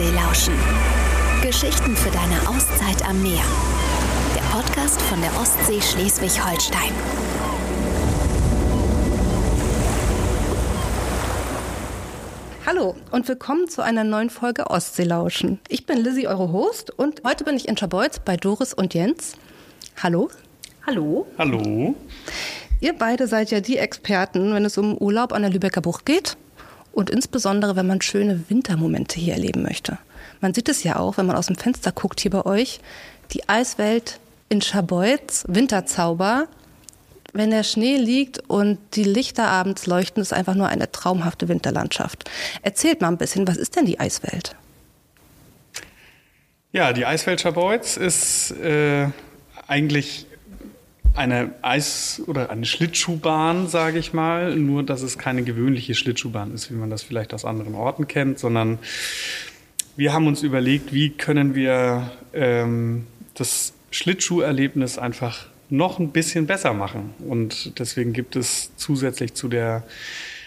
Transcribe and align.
Ostsee 0.00 0.14
lauschen. 0.14 0.54
Geschichten 1.42 1.94
für 1.94 2.10
deine 2.10 2.48
Auszeit 2.48 3.06
am 3.06 3.22
Meer. 3.22 3.42
Der 4.34 4.40
Podcast 4.56 5.00
von 5.02 5.20
der 5.20 5.30
Ostsee 5.38 5.80
Schleswig-Holstein. 5.80 6.92
Hallo 12.64 12.96
und 13.10 13.28
willkommen 13.28 13.68
zu 13.68 13.82
einer 13.82 14.04
neuen 14.04 14.30
Folge 14.30 14.70
Ostseelauschen. 14.70 15.58
Ich 15.68 15.84
bin 15.84 15.98
Lizzie, 15.98 16.28
eure 16.28 16.50
Host, 16.50 16.90
und 16.90 17.22
heute 17.24 17.44
bin 17.44 17.56
ich 17.56 17.68
in 17.68 17.76
Scharbeutz 17.76 18.20
bei 18.20 18.38
Doris 18.38 18.72
und 18.72 18.94
Jens. 18.94 19.36
Hallo. 20.02 20.30
Hallo. 20.86 21.26
Hallo. 21.36 21.94
Ihr 22.80 22.94
beide 22.94 23.26
seid 23.26 23.50
ja 23.50 23.60
die 23.60 23.76
Experten, 23.76 24.54
wenn 24.54 24.64
es 24.64 24.78
um 24.78 24.96
Urlaub 24.96 25.34
an 25.34 25.42
der 25.42 25.50
Lübecker 25.50 25.82
Bucht 25.82 26.06
geht 26.06 26.38
und 26.92 27.10
insbesondere, 27.10 27.76
wenn 27.76 27.86
man 27.86 28.00
schöne 28.00 28.44
Wintermomente 28.48 29.18
hier 29.20 29.34
erleben 29.34 29.62
möchte. 29.62 29.98
Man 30.40 30.54
sieht 30.54 30.68
es 30.68 30.82
ja 30.82 30.96
auch, 30.96 31.16
wenn 31.16 31.26
man 31.26 31.36
aus 31.36 31.46
dem 31.46 31.56
Fenster 31.56 31.92
guckt 31.92 32.20
hier 32.20 32.30
bei 32.30 32.44
euch, 32.44 32.80
die 33.32 33.48
Eiswelt 33.48 34.18
in 34.48 34.60
Scharbeutz, 34.60 35.44
Winterzauber, 35.48 36.48
wenn 37.32 37.50
der 37.50 37.62
Schnee 37.62 37.96
liegt 37.96 38.40
und 38.48 38.78
die 38.94 39.04
Lichter 39.04 39.46
abends 39.46 39.86
leuchten, 39.86 40.20
ist 40.20 40.32
einfach 40.32 40.54
nur 40.54 40.68
eine 40.68 40.90
traumhafte 40.90 41.48
Winterlandschaft. 41.48 42.28
Erzählt 42.62 43.00
mal 43.00 43.08
ein 43.08 43.18
bisschen, 43.18 43.46
was 43.46 43.56
ist 43.56 43.76
denn 43.76 43.86
die 43.86 44.00
Eiswelt? 44.00 44.56
Ja, 46.72 46.92
die 46.92 47.06
Eiswelt 47.06 47.40
Scharbeutz 47.40 47.96
ist 47.96 48.52
äh, 48.52 49.08
eigentlich 49.66 50.26
eine 51.14 51.52
Eis- 51.62 52.22
oder 52.26 52.50
eine 52.50 52.64
Schlittschuhbahn, 52.64 53.68
sage 53.68 53.98
ich 53.98 54.12
mal. 54.12 54.56
Nur, 54.56 54.82
dass 54.82 55.02
es 55.02 55.18
keine 55.18 55.42
gewöhnliche 55.42 55.94
Schlittschuhbahn 55.94 56.54
ist, 56.54 56.70
wie 56.70 56.74
man 56.74 56.90
das 56.90 57.02
vielleicht 57.02 57.34
aus 57.34 57.44
anderen 57.44 57.74
Orten 57.74 58.08
kennt, 58.08 58.38
sondern 58.38 58.78
wir 59.96 60.12
haben 60.12 60.26
uns 60.26 60.42
überlegt, 60.42 60.92
wie 60.92 61.10
können 61.10 61.54
wir 61.54 62.10
ähm, 62.32 63.06
das 63.34 63.74
Schlittschuherlebnis 63.90 64.98
einfach 64.98 65.46
noch 65.68 65.98
ein 65.98 66.10
bisschen 66.10 66.46
besser 66.46 66.72
machen. 66.72 67.14
Und 67.18 67.78
deswegen 67.78 68.12
gibt 68.12 68.36
es 68.36 68.72
zusätzlich 68.76 69.34
zu 69.34 69.48
der 69.48 69.84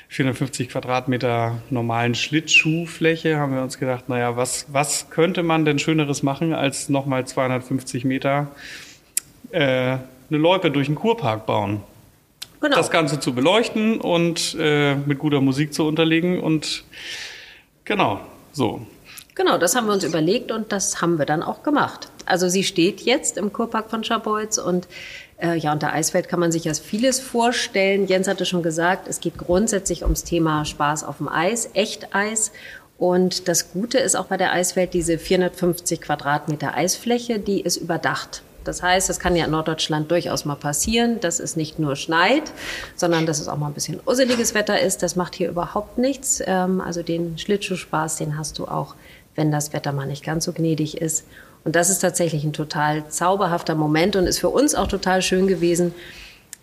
450 0.09 0.69
Quadratmeter 0.69 1.64
normalen 1.72 2.14
Schlittschuhfläche 2.14 3.38
haben 3.38 3.56
wir 3.56 3.64
uns 3.64 3.80
gedacht, 3.80 4.09
naja, 4.09 4.36
was, 4.38 4.67
was 4.72 5.09
könnte 5.09 5.41
man 5.41 5.66
denn 5.66 5.80
Schöneres 5.80 6.22
machen, 6.22 6.53
als 6.53 6.88
nochmal 6.88 7.25
250 7.25 8.06
Meter 8.06 8.52
äh, 9.50 9.97
eine 10.34 10.42
Loipe 10.42 10.72
durch 10.72 10.88
den 10.88 10.95
Kurpark 10.95 11.45
bauen? 11.45 11.81
Genau. 12.59 12.76
Das 12.76 12.92
Ganze 12.92 13.20
zu 13.20 13.34
beleuchten 13.34 14.00
und 14.00 14.56
äh, 14.58 14.95
mit 14.95 15.20
guter 15.20 15.42
Musik 15.42 15.73
zu 15.73 15.86
unterlegen 15.86 16.40
und 16.40 16.86
genau, 17.84 18.22
so. 18.53 18.86
Genau, 19.36 19.58
das 19.58 19.75
haben 19.75 19.88
wir 19.88 19.94
uns 19.94 20.03
überlegt 20.03 20.52
und 20.52 20.72
das 20.72 21.02
haben 21.02 21.17
wir 21.17 21.25
dann 21.25 21.44
auch 21.44 21.64
gemacht. 21.64 22.08
Also 22.25 22.48
sie 22.48 22.64
steht 22.64 23.02
jetzt 23.02 23.38
im 23.38 23.52
Kurpark 23.52 23.90
von 23.90 24.03
Schabolz 24.03 24.58
und 24.58 24.88
äh, 25.42 25.58
ja, 25.58 25.73
unter 25.73 25.92
Eisfeld 25.92 26.30
kann 26.30 26.40
man 26.40 26.52
sich 26.52 26.64
ja 26.64 26.73
vieles 26.73 27.20
vorstellen. 27.20 28.08
Jens 28.08 28.28
hatte 28.28 28.45
schon 28.45 28.64
gesagt, 28.64 29.08
es 29.08 29.20
geht 29.20 29.38
grundsätzlich 29.38 30.03
ums 30.03 30.23
Thema 30.23 30.64
Spaß 30.64 31.03
auf 31.03 31.18
dem 31.18 31.28
Eis, 31.28 31.70
Echteis. 31.73 32.53
Und 32.97 33.50
das 33.50 33.73
Gute 33.73 33.97
ist 33.97 34.16
auch 34.16 34.28
bei 34.28 34.38
der 34.38 34.53
Eiswelt 34.53 34.94
diese 34.94 35.18
450 35.18 36.00
Quadratmeter 36.00 36.75
Eisfläche, 36.75 37.40
die 37.40 37.59
ist 37.59 37.75
überdacht. 37.75 38.44
Das 38.64 38.81
heißt, 38.81 39.09
es 39.09 39.19
kann 39.19 39.36
ja 39.36 39.45
in 39.45 39.52
Norddeutschland 39.52 40.09
durchaus 40.11 40.45
mal 40.45 40.56
passieren, 40.56 41.19
dass 41.19 41.39
es 41.39 41.56
nicht 41.56 41.80
nur 41.80 41.95
schneit, 41.95 42.44
sondern 42.95 43.25
dass 43.25 43.39
es 43.39 43.47
auch 43.47 43.58
mal 43.58 43.67
ein 43.67 43.73
bisschen 43.73 44.00
usseliges 44.06 44.53
Wetter 44.53 44.80
ist. 44.80 45.03
Das 45.03 45.16
macht 45.16 45.36
hier 45.36 45.50
überhaupt 45.50 45.97
nichts. 45.97 46.42
Ähm, 46.45 46.81
also 46.81 47.03
den 47.03 47.38
Schlittschuhspaß, 47.38 48.17
den 48.17 48.38
hast 48.38 48.59
du 48.59 48.66
auch, 48.66 48.95
wenn 49.36 49.52
das 49.52 49.73
Wetter 49.73 49.91
mal 49.91 50.08
nicht 50.08 50.23
ganz 50.23 50.45
so 50.45 50.53
gnädig 50.53 51.02
ist. 51.02 51.25
Und 51.64 51.75
das 51.75 51.89
ist 51.89 52.00
tatsächlich 52.00 52.44
ein 52.44 52.53
total 52.53 53.08
zauberhafter 53.09 53.75
Moment 53.75 54.16
und 54.16 54.28
ist 54.28 54.39
für 54.39 54.50
uns 54.50 54.75
auch 54.75 54.88
total 54.88 55.22
schön 55.22 55.47
gewesen, 55.47 55.94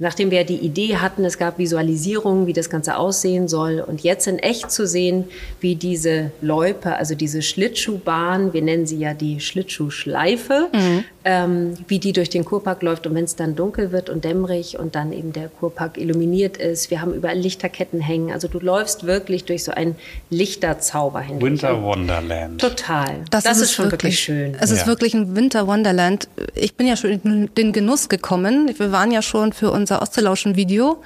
nachdem 0.00 0.30
wir 0.30 0.44
die 0.44 0.56
Idee 0.56 0.96
hatten, 0.96 1.24
es 1.24 1.38
gab 1.38 1.58
Visualisierungen, 1.58 2.46
wie 2.46 2.54
das 2.54 2.70
Ganze 2.70 2.96
aussehen 2.96 3.48
soll 3.48 3.84
und 3.86 4.02
jetzt 4.02 4.26
in 4.26 4.38
echt 4.38 4.70
zu 4.72 4.86
sehen, 4.86 5.26
wie 5.60 5.76
diese 5.76 6.32
Loipe, 6.40 6.96
also 6.96 7.14
diese 7.14 7.42
Schlittschuhbahn, 7.42 8.52
wir 8.52 8.62
nennen 8.62 8.86
sie 8.86 8.98
ja 8.98 9.14
die 9.14 9.40
Schlittschuhschleife, 9.40 10.68
mhm. 10.72 11.04
Ähm, 11.24 11.74
wie 11.88 11.98
die 11.98 12.12
durch 12.12 12.30
den 12.30 12.44
Kurpark 12.44 12.82
läuft 12.82 13.06
und 13.06 13.14
wenn 13.14 13.24
es 13.24 13.36
dann 13.36 13.56
dunkel 13.56 13.92
wird 13.92 14.08
und 14.08 14.24
dämmerig 14.24 14.78
und 14.78 14.94
dann 14.94 15.12
eben 15.12 15.32
der 15.32 15.48
Kurpark 15.48 15.98
illuminiert 15.98 16.56
ist, 16.56 16.90
wir 16.90 17.02
haben 17.02 17.12
überall 17.12 17.36
Lichterketten 17.36 18.00
hängen, 18.00 18.32
also 18.32 18.48
du 18.48 18.58
läufst 18.58 19.06
wirklich 19.06 19.44
durch 19.44 19.64
so 19.64 19.72
einen 19.72 19.96
Lichterzauber 20.30 21.20
hindurch. 21.20 21.52
Winter 21.52 21.82
Wonderland. 21.82 22.60
Total. 22.60 23.24
Das, 23.30 23.44
das 23.44 23.58
ist, 23.58 23.64
ist, 23.64 23.72
schon 23.72 23.86
wirklich, 23.86 24.02
wirklich 24.02 24.20
schön. 24.20 24.56
Es 24.60 24.70
ist 24.70 24.82
ja. 24.82 24.86
wirklich 24.86 25.12
ein 25.12 25.36
Winter 25.36 25.66
Wonderland. 25.66 26.28
Ich 26.54 26.74
bin 26.74 26.86
ja 26.86 26.96
schon 26.96 27.10
in 27.10 27.54
den 27.54 27.72
Genuss 27.72 28.08
gekommen. 28.08 28.72
Wir 28.78 28.92
waren 28.92 29.10
ja 29.10 29.20
schon 29.20 29.52
für 29.52 29.70
uns 29.70 29.90
unser 29.90 30.02
Ostelauschen-Video 30.02 31.02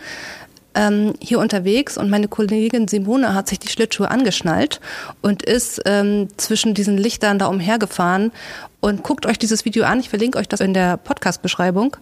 ähm, 0.74 1.14
hier 1.20 1.38
unterwegs 1.38 1.96
und 1.96 2.10
meine 2.10 2.28
Kollegin 2.28 2.86
Simone 2.88 3.32
hat 3.32 3.48
sich 3.48 3.58
die 3.58 3.68
Schlittschuhe 3.68 4.10
angeschnallt 4.10 4.80
und 5.22 5.42
ist 5.42 5.80
ähm, 5.86 6.28
zwischen 6.36 6.74
diesen 6.74 6.98
Lichtern 6.98 7.38
da 7.38 7.46
umhergefahren 7.46 8.32
und 8.84 9.02
guckt 9.02 9.24
euch 9.24 9.38
dieses 9.38 9.64
Video 9.64 9.84
an. 9.84 9.98
Ich 9.98 10.10
verlinke 10.10 10.36
euch 10.36 10.46
das 10.46 10.60
in 10.60 10.74
der 10.74 10.98
Podcast-Beschreibung. 10.98 11.96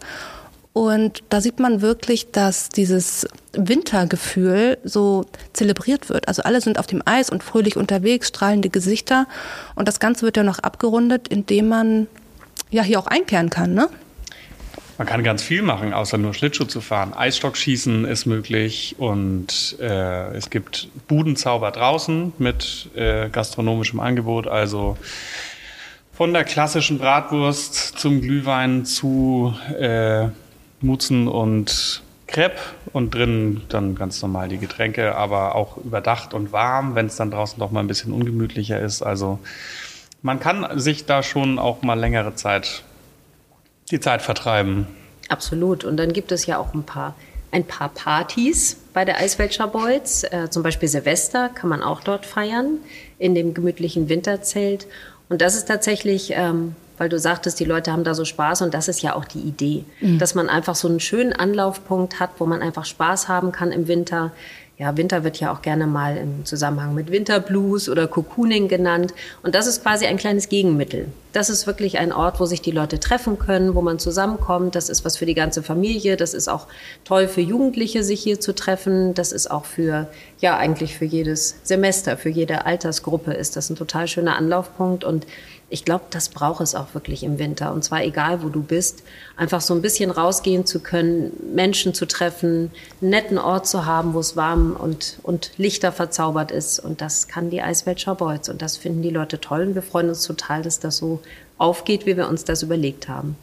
Und 0.72 1.22
da 1.28 1.40
sieht 1.40 1.60
man 1.60 1.80
wirklich, 1.80 2.32
dass 2.32 2.70
dieses 2.70 3.28
Wintergefühl 3.52 4.78
so 4.82 5.24
zelebriert 5.52 6.08
wird. 6.08 6.26
Also 6.26 6.42
alle 6.42 6.60
sind 6.60 6.80
auf 6.80 6.88
dem 6.88 7.00
Eis 7.04 7.30
und 7.30 7.44
fröhlich 7.44 7.76
unterwegs, 7.76 8.28
strahlende 8.28 8.68
Gesichter. 8.68 9.28
Und 9.76 9.86
das 9.86 10.00
Ganze 10.00 10.22
wird 10.22 10.36
ja 10.36 10.42
noch 10.42 10.58
abgerundet, 10.58 11.28
indem 11.28 11.68
man 11.68 12.08
ja 12.72 12.82
hier 12.82 12.98
auch 12.98 13.06
einkehren 13.06 13.48
kann, 13.48 13.74
ne? 13.74 13.88
Man 14.98 15.06
kann 15.06 15.22
ganz 15.22 15.42
viel 15.42 15.62
machen, 15.62 15.94
außer 15.94 16.18
nur 16.18 16.34
Schlittschuh 16.34 16.64
zu 16.64 16.80
fahren. 16.80 17.12
Eisstockschießen 17.14 18.04
ist 18.04 18.26
möglich 18.26 18.96
und 18.98 19.76
äh, 19.80 20.34
es 20.34 20.50
gibt 20.50 20.88
Budenzauber 21.08 21.70
draußen 21.70 22.32
mit 22.38 22.90
äh, 22.94 23.28
gastronomischem 23.30 24.00
Angebot. 24.00 24.48
Also 24.48 24.96
von 26.22 26.32
der 26.32 26.44
klassischen 26.44 26.98
Bratwurst 26.98 27.98
zum 27.98 28.20
Glühwein 28.20 28.84
zu 28.84 29.56
äh, 29.76 30.28
Mutzen 30.80 31.26
und 31.26 32.00
Crepe 32.28 32.60
und 32.92 33.12
drinnen 33.12 33.62
dann 33.68 33.96
ganz 33.96 34.22
normal 34.22 34.46
die 34.46 34.58
Getränke, 34.58 35.16
aber 35.16 35.56
auch 35.56 35.78
überdacht 35.78 36.32
und 36.32 36.52
warm, 36.52 36.94
wenn 36.94 37.06
es 37.06 37.16
dann 37.16 37.32
draußen 37.32 37.58
doch 37.58 37.72
mal 37.72 37.80
ein 37.80 37.88
bisschen 37.88 38.12
ungemütlicher 38.12 38.78
ist. 38.78 39.02
Also 39.02 39.40
man 40.22 40.38
kann 40.38 40.78
sich 40.78 41.06
da 41.06 41.24
schon 41.24 41.58
auch 41.58 41.82
mal 41.82 41.98
längere 41.98 42.36
Zeit 42.36 42.84
die 43.90 43.98
Zeit 43.98 44.22
vertreiben. 44.22 44.86
Absolut. 45.28 45.82
Und 45.82 45.96
dann 45.96 46.12
gibt 46.12 46.30
es 46.30 46.46
ja 46.46 46.58
auch 46.58 46.72
ein 46.72 46.84
paar, 46.84 47.16
ein 47.50 47.64
paar 47.64 47.88
Partys 47.88 48.76
bei 48.92 49.04
der 49.04 49.18
Eiswelt 49.18 49.54
Scharbeutz. 49.54 50.22
Äh, 50.22 50.50
zum 50.50 50.62
Beispiel 50.62 50.88
Silvester 50.88 51.48
kann 51.48 51.68
man 51.68 51.82
auch 51.82 52.00
dort 52.00 52.26
feiern, 52.26 52.78
in 53.18 53.34
dem 53.34 53.54
gemütlichen 53.54 54.08
Winterzelt. 54.08 54.86
Und 55.32 55.40
das 55.40 55.54
ist 55.54 55.66
tatsächlich, 55.66 56.34
ähm, 56.36 56.74
weil 56.98 57.08
du 57.08 57.18
sagtest, 57.18 57.58
die 57.58 57.64
Leute 57.64 57.90
haben 57.90 58.04
da 58.04 58.12
so 58.12 58.26
Spaß 58.26 58.60
und 58.60 58.74
das 58.74 58.88
ist 58.88 59.00
ja 59.00 59.14
auch 59.14 59.24
die 59.24 59.40
Idee, 59.40 59.86
mhm. 60.02 60.18
dass 60.18 60.34
man 60.34 60.50
einfach 60.50 60.74
so 60.74 60.88
einen 60.88 61.00
schönen 61.00 61.32
Anlaufpunkt 61.32 62.20
hat, 62.20 62.32
wo 62.36 62.44
man 62.44 62.60
einfach 62.60 62.84
Spaß 62.84 63.28
haben 63.28 63.50
kann 63.50 63.72
im 63.72 63.88
Winter 63.88 64.32
ja, 64.78 64.96
Winter 64.96 65.22
wird 65.22 65.38
ja 65.38 65.52
auch 65.52 65.62
gerne 65.62 65.86
mal 65.86 66.16
im 66.16 66.44
Zusammenhang 66.44 66.94
mit 66.94 67.10
Winterblues 67.10 67.88
oder 67.88 68.08
Cocooning 68.08 68.66
genannt. 68.66 69.14
Und 69.42 69.54
das 69.54 69.68
ist 69.68 69.82
quasi 69.82 70.06
ein 70.06 70.16
kleines 70.16 70.48
Gegenmittel. 70.48 71.06
Das 71.32 71.48
ist 71.48 71.66
wirklich 71.66 71.98
ein 71.98 72.12
Ort, 72.12 72.40
wo 72.40 72.44
sich 72.44 72.60
die 72.60 72.70
Leute 72.70 73.00
treffen 73.00 73.38
können, 73.38 73.74
wo 73.74 73.80
man 73.80 73.98
zusammenkommt. 73.98 74.74
Das 74.74 74.90
ist 74.90 75.04
was 75.04 75.16
für 75.16 75.24
die 75.24 75.34
ganze 75.34 75.62
Familie. 75.62 76.18
Das 76.18 76.34
ist 76.34 76.48
auch 76.48 76.66
toll 77.04 77.26
für 77.26 77.40
Jugendliche, 77.40 78.04
sich 78.04 78.22
hier 78.22 78.38
zu 78.38 78.54
treffen. 78.54 79.14
Das 79.14 79.32
ist 79.32 79.50
auch 79.50 79.64
für, 79.64 80.08
ja, 80.40 80.58
eigentlich 80.58 80.96
für 80.98 81.06
jedes 81.06 81.56
Semester, 81.62 82.18
für 82.18 82.28
jede 82.28 82.66
Altersgruppe 82.66 83.32
ist 83.32 83.56
das 83.56 83.70
ein 83.70 83.76
total 83.76 84.08
schöner 84.08 84.36
Anlaufpunkt. 84.36 85.04
Und 85.04 85.26
ich 85.72 85.86
glaube, 85.86 86.04
das 86.10 86.28
braucht 86.28 86.60
es 86.60 86.74
auch 86.74 86.92
wirklich 86.92 87.22
im 87.22 87.38
Winter. 87.38 87.72
Und 87.72 87.82
zwar 87.82 88.04
egal, 88.04 88.42
wo 88.42 88.50
du 88.50 88.62
bist, 88.62 89.02
einfach 89.38 89.62
so 89.62 89.72
ein 89.72 89.80
bisschen 89.80 90.10
rausgehen 90.10 90.66
zu 90.66 90.80
können, 90.80 91.32
Menschen 91.54 91.94
zu 91.94 92.04
treffen, 92.04 92.70
einen 93.00 93.10
netten 93.10 93.38
Ort 93.38 93.66
zu 93.66 93.86
haben, 93.86 94.12
wo 94.12 94.18
es 94.18 94.36
warm 94.36 94.76
und, 94.78 95.16
und 95.22 95.50
Lichter 95.56 95.90
verzaubert 95.90 96.50
ist. 96.50 96.78
Und 96.78 97.00
das 97.00 97.26
kann 97.26 97.48
die 97.48 97.62
Eiswelt 97.62 98.02
Scharbeutz. 98.02 98.50
Und 98.50 98.60
das 98.60 98.76
finden 98.76 99.00
die 99.00 99.08
Leute 99.08 99.40
toll. 99.40 99.68
Und 99.68 99.74
wir 99.74 99.80
freuen 99.80 100.10
uns 100.10 100.24
total, 100.26 100.60
dass 100.60 100.78
das 100.78 100.98
so 100.98 101.21
aufgeht, 101.58 102.06
wie 102.06 102.16
wir 102.16 102.28
uns 102.28 102.44
das 102.44 102.62
überlegt 102.62 103.08
haben. 103.08 103.36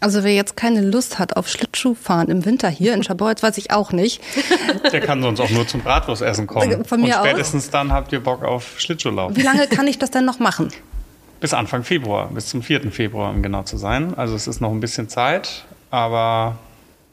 Also 0.00 0.22
wer 0.22 0.32
jetzt 0.32 0.56
keine 0.56 0.80
Lust 0.80 1.18
hat 1.18 1.36
auf 1.36 1.48
Schlittschuhfahren 1.48 2.28
im 2.28 2.44
Winter 2.44 2.68
hier 2.68 2.94
in 2.94 3.02
Schabolz, 3.02 3.42
weiß 3.42 3.58
ich 3.58 3.72
auch 3.72 3.90
nicht. 3.90 4.22
Der 4.92 5.00
kann 5.00 5.22
sonst 5.22 5.40
auch 5.40 5.50
nur 5.50 5.66
zum 5.66 5.80
Bratwurstessen 5.80 6.46
kommen. 6.46 6.84
Von 6.84 7.00
mir 7.00 7.18
Und 7.20 7.26
spätestens 7.26 7.64
aus. 7.66 7.70
dann 7.70 7.92
habt 7.92 8.12
ihr 8.12 8.20
Bock 8.20 8.44
auf 8.44 8.78
Schlittschuhlaufen. 8.78 9.36
Wie 9.36 9.42
lange 9.42 9.66
kann 9.66 9.88
ich 9.88 9.98
das 9.98 10.10
denn 10.12 10.24
noch 10.24 10.38
machen? 10.38 10.68
Bis 11.40 11.54
Anfang 11.54 11.84
Februar, 11.84 12.30
bis 12.32 12.46
zum 12.46 12.62
4. 12.62 12.90
Februar, 12.90 13.30
um 13.30 13.44
genau 13.44 13.62
zu 13.62 13.76
sein. 13.76 14.12
Also 14.16 14.34
es 14.34 14.48
ist 14.48 14.60
noch 14.60 14.72
ein 14.72 14.80
bisschen 14.80 15.08
Zeit, 15.08 15.64
aber 15.92 16.58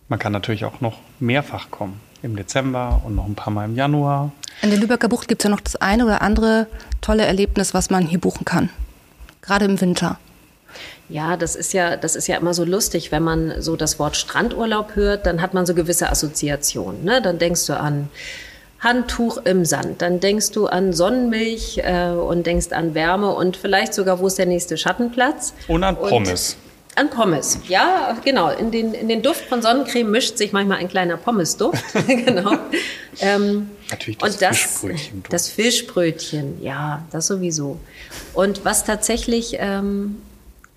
man 0.09 0.17
kann 0.17 0.31
natürlich 0.31 0.65
auch 0.65 0.81
noch 0.81 0.97
mehrfach 1.19 1.69
kommen. 1.69 1.99
Im 2.23 2.35
Dezember 2.35 3.01
und 3.05 3.15
noch 3.15 3.27
ein 3.27 3.35
paar 3.35 3.53
Mal 3.53 3.65
im 3.65 3.75
Januar. 3.75 4.31
In 4.63 4.71
der 4.71 4.79
Lübecker 4.79 5.09
Bucht 5.09 5.27
gibt 5.27 5.41
es 5.41 5.43
ja 5.43 5.51
noch 5.51 5.59
das 5.59 5.75
eine 5.75 6.05
oder 6.05 6.23
andere 6.23 6.65
tolle 7.01 7.23
Erlebnis, 7.23 7.75
was 7.75 7.91
man 7.91 8.07
hier 8.07 8.19
buchen 8.19 8.45
kann. 8.45 8.69
Gerade 9.43 9.65
im 9.65 9.79
Winter. 9.79 10.17
Ja, 11.09 11.37
das 11.37 11.55
ist 11.55 11.73
ja, 11.73 11.97
das 11.97 12.15
ist 12.15 12.27
ja 12.27 12.37
immer 12.37 12.53
so 12.53 12.63
lustig, 12.63 13.11
wenn 13.11 13.23
man 13.23 13.61
so 13.61 13.75
das 13.75 13.99
Wort 13.99 14.17
Strandurlaub 14.17 14.95
hört, 14.95 15.25
dann 15.25 15.41
hat 15.41 15.53
man 15.53 15.65
so 15.65 15.75
gewisse 15.75 16.09
Assoziationen. 16.09 17.03
Ne? 17.03 17.21
Dann 17.21 17.37
denkst 17.39 17.65
du 17.67 17.77
an 17.77 18.09
Handtuch 18.79 19.37
im 19.45 19.65
Sand, 19.65 20.01
dann 20.01 20.19
denkst 20.19 20.51
du 20.51 20.67
an 20.67 20.93
Sonnenmilch 20.93 21.79
äh, 21.79 22.09
und 22.09 22.45
denkst 22.45 22.71
an 22.71 22.93
Wärme 22.93 23.33
und 23.33 23.57
vielleicht 23.57 23.93
sogar, 23.93 24.19
wo 24.19 24.27
ist 24.27 24.37
der 24.37 24.45
nächste 24.45 24.77
Schattenplatz? 24.77 25.53
Und 25.67 25.83
an 25.83 25.95
Pommes. 25.95 26.53
Und 26.53 26.65
an 26.97 27.09
Pommes, 27.09 27.59
ja, 27.67 28.15
genau. 28.23 28.49
In 28.51 28.71
den, 28.71 28.93
in 28.93 29.07
den 29.07 29.21
Duft 29.21 29.45
von 29.45 29.61
Sonnencreme 29.61 30.09
mischt 30.09 30.37
sich 30.37 30.53
manchmal 30.53 30.77
ein 30.77 30.87
kleiner 30.87 31.17
Pommesduft. 31.17 31.83
genau. 32.07 32.53
Ähm, 33.19 33.69
Natürlich 33.89 34.17
das, 34.17 34.33
und 34.33 34.41
das 34.41 34.57
Fischbrötchen. 34.57 35.23
Das 35.29 35.49
Fischbrötchen, 35.49 36.63
ja, 36.63 37.03
das 37.11 37.27
sowieso. 37.27 37.79
Und 38.33 38.65
was 38.65 38.85
tatsächlich 38.85 39.57
ähm, 39.59 40.21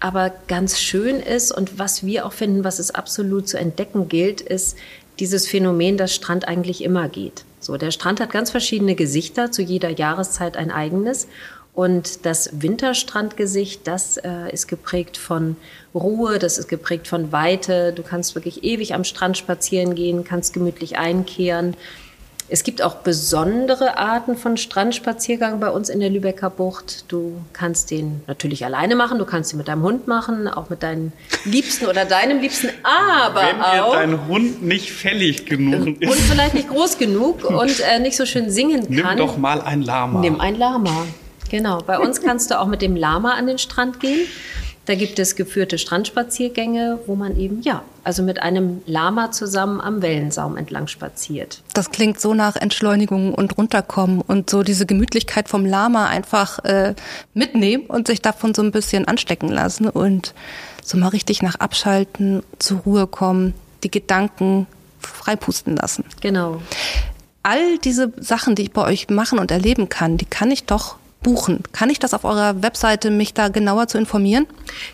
aber 0.01 0.33
ganz 0.47 0.79
schön 0.79 1.17
ist 1.21 1.51
und 1.51 1.79
was 1.79 2.05
wir 2.05 2.25
auch 2.27 2.33
finden, 2.33 2.65
was 2.65 2.79
es 2.79 2.93
absolut 2.93 3.49
zu 3.49 3.59
entdecken 3.59 4.09
gilt, 4.09 4.41
ist 4.41 4.77
dieses 5.19 5.49
Phänomen, 5.49 5.97
dass 5.97 6.15
Strand 6.15 6.47
eigentlich 6.47 6.83
immer 6.85 7.09
geht. 7.09 7.45
So, 7.61 7.77
der 7.77 7.91
Strand 7.91 8.21
hat 8.21 8.31
ganz 8.31 8.51
verschiedene 8.51 8.95
Gesichter, 8.95 9.51
zu 9.51 9.63
jeder 9.63 9.91
Jahreszeit 9.91 10.57
ein 10.57 10.71
eigenes. 10.71 11.27
Und 11.75 12.25
das 12.27 12.51
Winterstrandgesicht, 12.61 13.87
das 13.87 14.17
äh, 14.17 14.53
ist 14.53 14.67
geprägt 14.67 15.17
von 15.17 15.57
Ruhe, 15.95 16.39
das 16.39 16.59
ist 16.59 16.69
geprägt 16.69 17.07
von 17.07 17.31
Weite. 17.31 17.93
Du 17.93 18.03
kannst 18.03 18.35
wirklich 18.35 18.65
ewig 18.65 18.95
am 18.95 19.05
Strand 19.05 19.37
spazieren 19.37 19.95
gehen, 19.95 20.25
kannst 20.25 20.55
gemütlich 20.55 20.99
einkehren. 20.99 21.77
Es 22.51 22.63
gibt 22.63 22.81
auch 22.81 22.95
besondere 22.97 23.99
Arten 23.99 24.37
von 24.37 24.57
Strandspaziergang 24.57 25.61
bei 25.61 25.69
uns 25.69 25.91
in 25.91 26.01
der 26.01 26.09
Lübecker 26.09 26.49
Bucht. 26.49 27.05
Du 27.09 27.35
kannst 27.53 27.91
den 27.91 28.23
natürlich 28.27 28.65
alleine 28.65 28.97
machen, 28.97 29.19
du 29.19 29.27
kannst 29.27 29.53
ihn 29.53 29.59
mit 29.59 29.69
deinem 29.69 29.83
Hund 29.83 30.09
machen, 30.09 30.49
auch 30.49 30.71
mit 30.71 30.83
deinen 30.83 31.13
Liebsten 31.45 31.87
oder 31.87 32.07
deinem 32.07 32.41
Liebsten, 32.41 32.69
aber 32.83 33.43
Wenn 33.43 33.61
auch... 33.61 33.93
Wenn 33.93 34.11
dein 34.11 34.29
Hund 34.29 34.63
nicht 34.63 34.93
fällig 34.93 35.45
genug 35.45 36.01
ist. 36.01 36.11
Und 36.11 36.19
vielleicht 36.19 36.55
nicht 36.55 36.69
groß 36.71 36.97
genug 36.97 37.45
und 37.51 37.81
äh, 37.81 37.99
nicht 37.99 38.17
so 38.17 38.25
schön 38.25 38.51
singen 38.51 38.85
kann. 38.85 38.95
Nimm 38.95 39.17
doch 39.19 39.37
mal 39.37 39.61
ein 39.61 39.83
Lama. 39.83 40.21
Nimm 40.21 40.41
ein 40.41 40.57
Lama. 40.57 41.05
Genau. 41.51 41.83
Bei 41.87 41.99
uns 41.99 42.23
kannst 42.23 42.51
du 42.51 42.59
auch 42.59 42.67
mit 42.67 42.81
dem 42.81 42.97
Lama 42.97 43.33
an 43.33 43.47
den 43.47 43.59
Strand 43.59 44.01
gehen. 44.01 44.27
Da 44.89 44.95
gibt 44.95 45.19
es 45.19 45.37
geführte 45.37 45.77
Strandspaziergänge, 45.77 47.01
wo 47.05 47.15
man 47.15 47.39
eben, 47.39 47.61
ja, 47.61 47.83
also 48.05 48.23
mit 48.23 48.41
einem 48.41 48.81
Lama 48.87 49.31
zusammen 49.33 49.83
am 49.83 50.01
Wellensaum 50.01 50.57
entlang 50.57 50.87
spaziert. 50.87 51.63
Das 51.75 51.91
klingt 51.91 52.19
so 52.19 52.33
nach 52.33 52.57
Entschleunigung 52.57 53.35
und 53.35 53.59
runterkommen 53.59 54.23
und 54.23 54.49
so 54.49 54.63
diese 54.63 54.87
Gemütlichkeit 54.87 55.51
vom 55.51 55.67
Lama 55.67 56.07
einfach 56.07 56.65
äh, 56.65 56.95
mitnehmen 57.35 57.85
und 57.85 58.07
sich 58.07 58.23
davon 58.23 58.55
so 58.55 58.63
ein 58.63 58.73
bisschen 58.73 59.07
anstecken 59.07 59.51
lassen 59.51 59.91
und 59.91 60.33
so 60.83 60.97
mal 60.97 61.09
richtig 61.09 61.43
nach 61.43 61.57
Abschalten, 61.57 62.43
zur 62.59 62.79
Ruhe 62.79 63.07
kommen, 63.07 63.53
die 63.85 63.91
Gedanken 63.91 64.67
freipusten 65.01 65.77
lassen. 65.77 66.07
Genau. 66.23 66.63
All 67.43 67.77
diese 67.85 68.11
Sachen, 68.17 68.55
die 68.55 68.63
ich 68.63 68.73
bei 68.73 68.85
euch 68.85 69.11
machen 69.11 69.39
und 69.39 69.51
erleben 69.51 69.91
kann, 69.91 70.17
die 70.17 70.25
kann 70.25 70.51
ich 70.51 70.65
doch 70.65 70.97
buchen. 71.23 71.63
Kann 71.73 71.91
ich 71.91 71.99
das 71.99 72.15
auf 72.15 72.25
eurer 72.25 72.63
Webseite 72.63 73.11
mich 73.11 73.35
da 73.35 73.49
genauer 73.49 73.89
zu 73.89 73.99
informieren? 73.99 74.47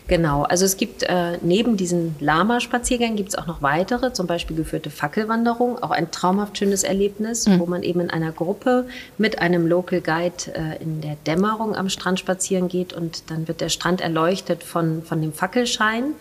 Genau, 0.07 0.43
also 0.43 0.65
es 0.65 0.77
gibt 0.77 1.03
äh, 1.03 1.37
neben 1.41 1.77
diesen 1.77 2.15
Lama-Spaziergängen 2.19 3.15
gibt 3.15 3.29
es 3.29 3.35
auch 3.35 3.47
noch 3.47 3.61
weitere, 3.61 4.11
zum 4.11 4.25
Beispiel 4.27 4.55
geführte 4.55 4.89
Fackelwanderung, 4.89 5.81
auch 5.81 5.91
ein 5.91 6.11
traumhaft 6.11 6.57
schönes 6.57 6.83
Erlebnis, 6.83 7.47
mhm. 7.47 7.59
wo 7.59 7.65
man 7.67 7.83
eben 7.83 7.99
in 7.99 8.09
einer 8.09 8.31
Gruppe 8.31 8.87
mit 9.17 9.39
einem 9.39 9.67
Local 9.67 10.01
Guide 10.01 10.53
äh, 10.53 10.81
in 10.81 11.01
der 11.01 11.15
Dämmerung 11.27 11.75
am 11.75 11.89
Strand 11.89 12.19
spazieren 12.19 12.67
geht 12.67 12.93
und 12.93 13.29
dann 13.29 13.47
wird 13.47 13.61
der 13.61 13.69
Strand 13.69 14.01
erleuchtet 14.01 14.63
von, 14.63 15.03
von 15.03 15.21
dem 15.21 15.33
Fackelschein. 15.33 16.15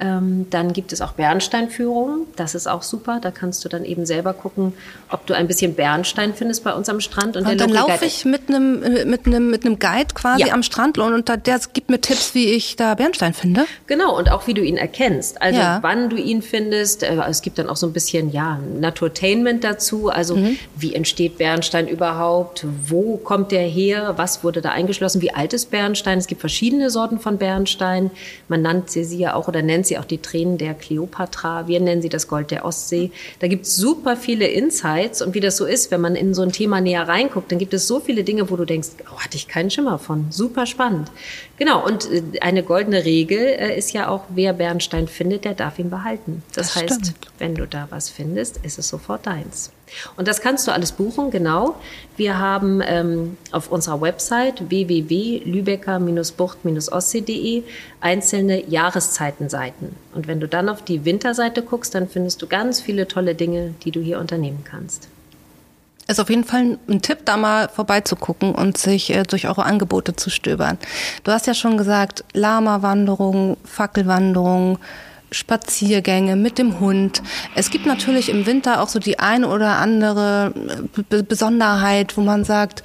Ähm, 0.00 0.46
dann 0.48 0.72
gibt 0.72 0.92
es 0.92 1.02
auch 1.02 1.12
Bernsteinführungen. 1.12 2.26
Das 2.36 2.54
ist 2.54 2.66
auch 2.66 2.82
super. 2.82 3.18
Da 3.20 3.30
kannst 3.30 3.64
du 3.64 3.68
dann 3.68 3.84
eben 3.84 4.06
selber 4.06 4.32
gucken, 4.32 4.72
ob 5.10 5.26
du 5.26 5.34
ein 5.34 5.46
bisschen 5.46 5.74
Bernstein 5.74 6.32
findest 6.34 6.64
bei 6.64 6.72
uns 6.72 6.88
am 6.88 7.00
Strand. 7.00 7.36
Und, 7.36 7.46
und 7.46 7.60
dann 7.60 7.70
laufe 7.70 8.06
ich 8.06 8.24
mit 8.24 8.48
einem, 8.48 8.80
mit 9.08 9.26
einem, 9.26 9.50
mit 9.50 9.66
einem 9.66 9.78
Guide 9.78 10.14
quasi 10.14 10.46
ja. 10.46 10.54
am 10.54 10.62
Strand 10.62 10.96
und 10.96 11.28
der 11.28 11.60
gibt 11.72 11.90
mir 11.90 12.00
Tipps, 12.00 12.34
wie 12.34 12.46
ich 12.46 12.76
da 12.76 12.94
Bernstein 12.94 13.34
finde. 13.34 13.66
Genau. 13.86 14.16
Und 14.16 14.30
auch 14.30 14.46
wie 14.46 14.54
du 14.54 14.62
ihn 14.62 14.78
erkennst. 14.78 15.42
Also 15.42 15.60
ja. 15.60 15.78
wann 15.82 16.08
du 16.08 16.16
ihn 16.16 16.40
findest. 16.40 17.02
Äh, 17.02 17.20
es 17.28 17.42
gibt 17.42 17.58
dann 17.58 17.68
auch 17.68 17.76
so 17.76 17.86
ein 17.86 17.92
bisschen, 17.92 18.32
ja, 18.32 18.58
Naturtainment 18.78 19.62
dazu. 19.64 20.08
Also 20.08 20.36
mhm. 20.36 20.56
wie 20.76 20.94
entsteht 20.94 21.36
Bernstein 21.36 21.88
überhaupt? 21.88 22.66
Wo 22.86 23.18
kommt 23.18 23.52
der 23.52 23.66
her? 23.66 24.14
Was 24.16 24.42
wurde 24.42 24.62
da 24.62 24.70
eingeschlossen? 24.70 25.20
Wie 25.20 25.32
alt 25.32 25.52
ist 25.52 25.70
Bernstein? 25.70 26.18
Es 26.18 26.26
gibt 26.26 26.40
verschiedene 26.40 26.88
Sorten 26.88 27.18
von 27.18 27.36
Bernstein. 27.36 28.10
Man 28.48 28.62
nannte 28.62 29.04
sie 29.04 29.18
ja 29.18 29.34
auch 29.34 29.46
oder 29.46 29.60
nennt 29.60 29.86
sie 29.86 29.89
auch 29.98 30.04
die 30.04 30.18
Tränen 30.18 30.58
der 30.58 30.74
Kleopatra. 30.74 31.66
Wir 31.66 31.80
nennen 31.80 32.02
sie 32.02 32.08
das 32.08 32.28
Gold 32.28 32.50
der 32.50 32.64
Ostsee. 32.64 33.10
Da 33.38 33.48
gibt 33.48 33.66
es 33.66 33.76
super 33.76 34.16
viele 34.16 34.46
Insights. 34.46 35.22
Und 35.22 35.34
wie 35.34 35.40
das 35.40 35.56
so 35.56 35.66
ist, 35.66 35.90
wenn 35.90 36.00
man 36.00 36.16
in 36.16 36.34
so 36.34 36.42
ein 36.42 36.52
Thema 36.52 36.80
näher 36.80 37.06
reinguckt, 37.06 37.50
dann 37.50 37.58
gibt 37.58 37.74
es 37.74 37.86
so 37.86 38.00
viele 38.00 38.24
Dinge, 38.24 38.50
wo 38.50 38.56
du 38.56 38.64
denkst, 38.64 38.88
oh, 39.12 39.18
hatte 39.18 39.36
ich 39.36 39.48
keinen 39.48 39.70
Schimmer 39.70 39.98
von. 39.98 40.26
Super 40.30 40.66
spannend. 40.66 41.10
Genau. 41.56 41.84
Und 41.84 42.10
äh, 42.10 42.22
eine 42.40 42.62
goldene 42.62 43.04
Regel 43.04 43.40
äh, 43.40 43.78
ist 43.78 43.92
ja 43.92 44.08
auch, 44.08 44.24
wer 44.28 44.52
Bernstein 44.52 45.08
findet, 45.08 45.44
der 45.44 45.54
darf 45.54 45.78
ihn 45.78 45.90
behalten. 45.90 46.42
Das, 46.54 46.74
das 46.74 46.82
heißt, 46.82 47.06
stimmt. 47.06 47.32
wenn 47.38 47.54
du 47.54 47.66
da 47.66 47.88
was 47.90 48.10
findest, 48.10 48.58
ist 48.58 48.78
es 48.78 48.88
sofort 48.88 49.26
deins. 49.26 49.70
Und 50.16 50.28
das 50.28 50.40
kannst 50.40 50.66
du 50.66 50.72
alles 50.72 50.92
buchen, 50.92 51.30
genau. 51.30 51.74
Wir 52.16 52.38
haben 52.38 52.80
ähm, 52.84 53.36
auf 53.52 53.70
unserer 53.72 54.00
Website 54.00 54.70
www.lübecker-bucht-ostsee.de 54.70 57.64
einzelne 58.00 58.68
Jahreszeitenseiten. 58.68 59.94
Und 60.14 60.26
wenn 60.26 60.40
du 60.40 60.48
dann 60.48 60.68
auf 60.68 60.82
die 60.82 61.04
Winterseite 61.04 61.62
guckst, 61.62 61.94
dann 61.94 62.08
findest 62.08 62.42
du 62.42 62.46
ganz 62.46 62.80
viele 62.80 63.08
tolle 63.08 63.34
Dinge, 63.34 63.74
die 63.84 63.90
du 63.90 64.00
hier 64.00 64.18
unternehmen 64.18 64.64
kannst. 64.64 65.08
Ist 66.10 66.18
auf 66.18 66.28
jeden 66.28 66.42
Fall 66.42 66.76
ein 66.88 67.02
Tipp, 67.02 67.18
da 67.24 67.36
mal 67.36 67.68
vorbeizugucken 67.68 68.52
und 68.54 68.76
sich 68.76 69.14
äh, 69.14 69.22
durch 69.22 69.46
eure 69.46 69.64
Angebote 69.64 70.16
zu 70.16 70.28
stöbern. 70.28 70.76
Du 71.22 71.30
hast 71.30 71.46
ja 71.46 71.54
schon 71.54 71.78
gesagt, 71.78 72.24
Lama-Wanderung, 72.32 73.56
Fackelwanderung, 73.64 74.80
Spaziergänge 75.30 76.36
mit 76.36 76.58
dem 76.58 76.80
Hund. 76.80 77.22
Es 77.54 77.70
gibt 77.70 77.86
natürlich 77.86 78.28
im 78.28 78.46
Winter 78.46 78.82
auch 78.82 78.88
so 78.88 78.98
die 78.98 79.18
eine 79.18 79.48
oder 79.48 79.76
andere 79.76 80.52
äh, 81.10 81.22
Besonderheit, 81.22 82.16
wo 82.16 82.22
man 82.22 82.44
sagt, 82.44 82.82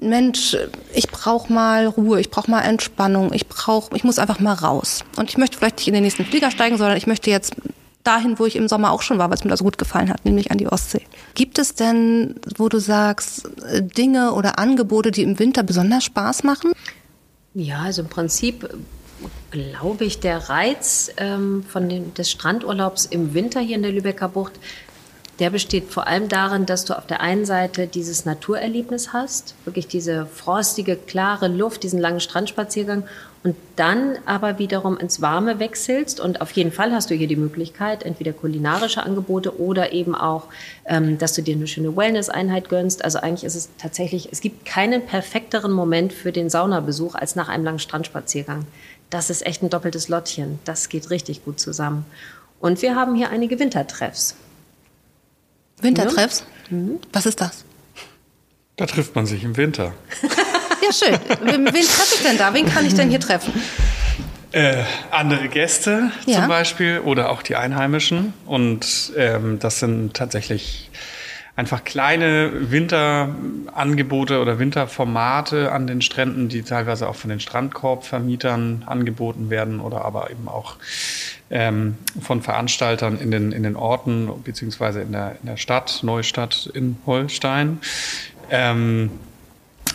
Mensch, 0.00 0.56
ich 0.94 1.08
brauche 1.08 1.52
mal 1.52 1.86
Ruhe, 1.86 2.20
ich 2.20 2.30
brauche 2.30 2.50
mal 2.50 2.62
Entspannung, 2.62 3.32
ich 3.32 3.48
brauche, 3.48 3.94
ich 3.94 4.02
muss 4.02 4.18
einfach 4.18 4.40
mal 4.40 4.54
raus. 4.54 5.04
Und 5.16 5.28
ich 5.28 5.36
möchte 5.36 5.58
vielleicht 5.58 5.76
nicht 5.76 5.88
in 5.88 5.94
den 5.94 6.04
nächsten 6.04 6.24
Flieger 6.24 6.50
steigen, 6.50 6.78
sondern 6.78 6.96
ich 6.96 7.06
möchte 7.06 7.30
jetzt 7.30 7.54
dahin, 8.02 8.38
wo 8.38 8.46
ich 8.46 8.56
im 8.56 8.66
Sommer 8.66 8.92
auch 8.92 9.02
schon 9.02 9.18
war, 9.18 9.28
weil 9.28 9.36
es 9.36 9.44
mir 9.44 9.50
da 9.50 9.56
so 9.56 9.64
gut 9.64 9.76
gefallen 9.76 10.08
hat, 10.08 10.24
nämlich 10.24 10.50
an 10.50 10.58
die 10.58 10.68
Ostsee. 10.68 11.02
Gibt 11.34 11.58
es 11.58 11.74
denn, 11.74 12.36
wo 12.56 12.68
du 12.68 12.78
sagst, 12.78 13.50
äh, 13.70 13.82
Dinge 13.82 14.32
oder 14.32 14.58
Angebote, 14.58 15.10
die 15.10 15.22
im 15.22 15.38
Winter 15.38 15.62
besonders 15.62 16.04
Spaß 16.04 16.44
machen? 16.44 16.72
Ja, 17.52 17.80
also 17.80 18.02
im 18.02 18.08
Prinzip 18.08 18.68
glaube 19.50 20.04
ich, 20.04 20.20
der 20.20 20.48
Reiz 20.48 21.12
ähm, 21.16 21.64
von 21.68 21.88
dem, 21.88 22.14
des 22.14 22.30
Strandurlaubs 22.30 23.06
im 23.06 23.34
Winter 23.34 23.60
hier 23.60 23.76
in 23.76 23.82
der 23.82 23.92
Lübecker 23.92 24.28
Bucht, 24.28 24.52
der 25.40 25.48
besteht 25.48 25.88
vor 25.88 26.06
allem 26.06 26.28
darin, 26.28 26.66
dass 26.66 26.84
du 26.84 26.96
auf 26.96 27.06
der 27.06 27.22
einen 27.22 27.46
Seite 27.46 27.86
dieses 27.86 28.26
Naturerlebnis 28.26 29.14
hast, 29.14 29.54
wirklich 29.64 29.86
diese 29.86 30.26
frostige, 30.26 30.96
klare 30.96 31.48
Luft, 31.48 31.82
diesen 31.82 31.98
langen 31.98 32.20
Strandspaziergang 32.20 33.04
und 33.42 33.56
dann 33.76 34.18
aber 34.26 34.58
wiederum 34.58 34.98
ins 34.98 35.22
Warme 35.22 35.58
wechselst. 35.58 36.20
Und 36.20 36.42
auf 36.42 36.50
jeden 36.52 36.72
Fall 36.72 36.92
hast 36.92 37.10
du 37.10 37.14
hier 37.14 37.26
die 37.26 37.36
Möglichkeit, 37.36 38.02
entweder 38.02 38.34
kulinarische 38.34 39.02
Angebote 39.02 39.58
oder 39.58 39.94
eben 39.94 40.14
auch, 40.14 40.48
ähm, 40.84 41.16
dass 41.16 41.32
du 41.32 41.42
dir 41.42 41.54
eine 41.54 41.66
schöne 41.66 41.96
Wellness-Einheit 41.96 42.68
gönnst. 42.68 43.02
Also 43.02 43.18
eigentlich 43.20 43.44
ist 43.44 43.54
es 43.54 43.70
tatsächlich, 43.78 44.28
es 44.30 44.42
gibt 44.42 44.66
keinen 44.66 45.06
perfekteren 45.06 45.72
Moment 45.72 46.12
für 46.12 46.32
den 46.32 46.50
Saunabesuch 46.50 47.14
als 47.14 47.34
nach 47.34 47.48
einem 47.48 47.64
langen 47.64 47.78
Strandspaziergang 47.78 48.66
das 49.10 49.28
ist 49.28 49.44
echt 49.44 49.62
ein 49.62 49.70
doppeltes 49.70 50.08
Lottchen. 50.08 50.60
Das 50.64 50.88
geht 50.88 51.10
richtig 51.10 51.44
gut 51.44 51.60
zusammen. 51.60 52.06
Und 52.60 52.80
wir 52.82 52.94
haben 52.94 53.14
hier 53.14 53.30
einige 53.30 53.58
Wintertreffs. 53.58 54.36
Wintertreffs? 55.80 56.44
Ja? 56.70 56.76
Mhm. 56.76 57.00
Was 57.12 57.26
ist 57.26 57.40
das? 57.40 57.64
Da 58.76 58.86
trifft 58.86 59.14
man 59.14 59.26
sich 59.26 59.44
im 59.44 59.56
Winter. 59.56 59.92
ja, 60.22 60.92
schön. 60.92 61.18
Wen, 61.42 61.66
wen 61.66 61.72
treffe 61.72 62.14
ich 62.14 62.22
denn 62.22 62.38
da? 62.38 62.54
Wen 62.54 62.66
kann 62.66 62.86
ich 62.86 62.94
denn 62.94 63.10
hier 63.10 63.20
treffen? 63.20 63.52
Äh, 64.52 64.82
andere 65.10 65.48
Gäste 65.48 66.10
ja. 66.26 66.40
zum 66.40 66.48
Beispiel 66.48 67.00
oder 67.00 67.30
auch 67.30 67.42
die 67.42 67.56
Einheimischen. 67.56 68.32
Und 68.46 69.12
ähm, 69.16 69.58
das 69.58 69.80
sind 69.80 70.14
tatsächlich 70.14 70.90
einfach 71.56 71.84
kleine 71.84 72.70
Winterangebote 72.70 74.40
oder 74.40 74.58
Winterformate 74.58 75.72
an 75.72 75.86
den 75.86 76.00
Stränden, 76.00 76.48
die 76.48 76.62
teilweise 76.62 77.08
auch 77.08 77.16
von 77.16 77.30
den 77.30 77.40
Strandkorbvermietern 77.40 78.84
angeboten 78.86 79.50
werden 79.50 79.80
oder 79.80 80.04
aber 80.04 80.30
eben 80.30 80.48
auch 80.48 80.76
ähm, 81.50 81.96
von 82.20 82.42
Veranstaltern 82.42 83.18
in 83.18 83.30
den, 83.30 83.52
in 83.52 83.62
den 83.62 83.76
Orten 83.76 84.30
beziehungsweise 84.44 85.02
in 85.02 85.12
der, 85.12 85.36
in 85.40 85.46
der 85.46 85.56
Stadt, 85.56 86.00
Neustadt 86.02 86.70
in 86.72 86.96
Holstein. 87.06 87.80
Ähm, 88.50 89.10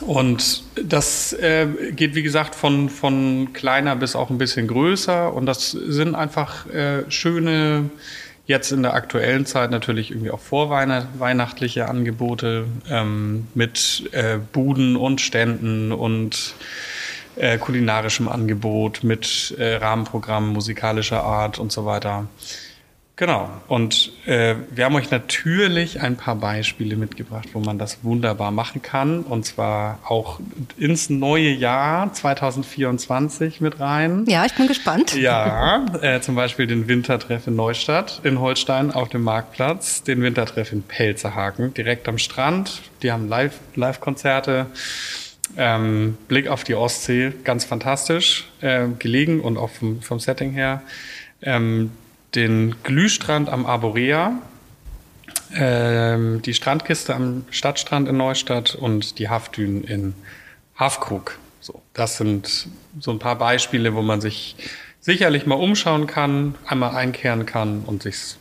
und 0.02 0.64
das 0.76 1.34
äh, 1.34 1.68
geht, 1.96 2.16
wie 2.16 2.24
gesagt, 2.24 2.56
von, 2.56 2.90
von 2.90 3.54
kleiner 3.54 3.96
bis 3.96 4.16
auch 4.16 4.30
ein 4.30 4.38
bisschen 4.38 4.68
größer. 4.68 5.34
Und 5.34 5.46
das 5.46 5.72
sind 5.72 6.16
einfach 6.16 6.68
äh, 6.68 7.10
schöne, 7.10 7.90
jetzt 8.48 8.72
in 8.72 8.84
der 8.84 8.94
aktuellen 8.94 9.46
Zeit 9.46 9.72
natürlich 9.72 10.12
irgendwie 10.12 10.32
auch 10.32 10.40
vorweihnachtliche 10.40 11.88
Angebote 11.88 12.66
ähm, 12.90 13.48
mit 13.54 14.10
äh, 14.12 14.38
Buden 14.38 14.96
und 14.96 15.22
Ständen 15.22 15.92
und 15.92 16.56
äh, 17.36 17.58
kulinarischem 17.58 18.30
Angebot, 18.30 19.04
mit 19.04 19.56
äh, 19.58 19.76
Rahmenprogrammen 19.76 20.54
musikalischer 20.54 21.24
Art 21.24 21.60
und 21.60 21.72
so 21.72 21.86
weiter. 21.86 22.28
Genau. 23.18 23.50
Und 23.70 24.12
äh, 24.26 24.56
wir 24.72 24.86
haben 24.86 24.96
euch 24.96 25.10
natürlich 25.10 26.02
ein 26.02 26.18
paar 26.18 26.36
Beispiele 26.36 26.98
mitgebracht, 26.98 27.48
wo 27.54 27.60
man 27.60 27.78
das 27.78 28.04
wunderbar 28.04 28.52
machen 28.52 28.82
kann. 28.82 29.22
Und 29.22 29.46
zwar 29.46 30.00
auch 30.06 30.42
ins 30.78 31.10
neue 31.10 31.50
Jahr 31.50 32.12
2024 32.12 33.62
mit 33.62 33.80
rein. 33.80 34.26
Ja, 34.28 34.46
ich 34.46 34.54
bin 34.54 34.68
gespannt. 34.68 35.16
Ja, 35.16 35.86
äh, 36.02 36.20
zum 36.20 36.36
Beispiel 36.36 36.68
den 36.68 36.90
Wintertreff 36.90 37.48
in 37.48 37.56
Neustadt 37.56 38.20
in 38.24 38.40
Holstein 38.42 38.92
auf 38.92 39.08
dem 39.08 39.24
Marktplatz, 39.24 40.04
den 40.04 40.22
Wintertreff 40.22 40.74
in 40.74 40.84
Pelzerhaken 40.84 41.74
direkt 41.74 42.10
am 42.10 42.18
Strand. 42.18 42.82
Die 43.02 43.14
haben 43.14 43.30
Live- 43.30 43.60
Live-Konzerte. 43.76 44.68
Ähm, 45.58 46.18
Blick 46.28 46.48
auf 46.50 46.64
die 46.66 46.74
Ostsee, 46.76 47.32
ganz 47.46 47.64
fantastisch 47.64 48.46
äh, 48.60 48.88
gelegen 49.00 49.40
und 49.40 49.58
auch 49.58 49.70
vom, 49.70 50.02
vom 50.02 50.20
Setting 50.20 50.52
her. 50.52 50.82
Ähm, 51.42 51.92
den 52.36 52.76
Glühstrand 52.84 53.50
am 53.50 53.66
Arborea, 53.66 54.34
ähm, 55.54 56.42
die 56.42 56.54
Strandkiste 56.54 57.16
am 57.16 57.46
Stadtstrand 57.50 58.08
in 58.08 58.18
Neustadt 58.18 58.76
und 58.76 59.20
die 59.20 59.30
Haftdünen 59.30 59.84
in 59.84 60.16
Hafkrug. 60.78 61.38
So, 61.62 61.82
das 61.94 62.18
sind 62.18 62.68
so 63.00 63.12
ein 63.12 63.20
paar 63.20 63.38
Beispiele, 63.38 63.96
wo 63.96 64.02
man 64.02 64.22
sich 64.22 64.56
sicherlich 65.00 65.46
mal 65.46 65.56
umschauen 65.56 66.08
kann, 66.08 66.56
einmal 66.68 66.96
einkehren 66.96 67.46
kann 67.46 67.82
und 67.82 68.04
sich 68.04 68.38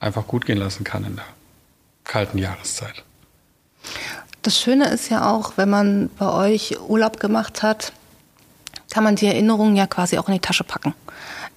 einfach 0.00 0.26
gut 0.26 0.46
gehen 0.46 0.58
lassen 0.58 0.84
kann 0.84 1.04
in 1.04 1.16
der 1.16 1.24
kalten 2.04 2.38
Jahreszeit. 2.38 3.04
Das 4.42 4.60
Schöne 4.60 4.88
ist 4.88 5.08
ja 5.08 5.30
auch, 5.30 5.56
wenn 5.56 5.70
man 5.70 6.10
bei 6.18 6.30
euch 6.30 6.78
Urlaub 6.80 7.18
gemacht 7.18 7.62
hat, 7.62 7.92
kann 8.90 9.02
man 9.02 9.16
die 9.16 9.26
Erinnerungen 9.26 9.74
ja 9.74 9.86
quasi 9.86 10.18
auch 10.18 10.28
in 10.28 10.34
die 10.34 10.40
Tasche 10.40 10.64
packen. 10.64 10.94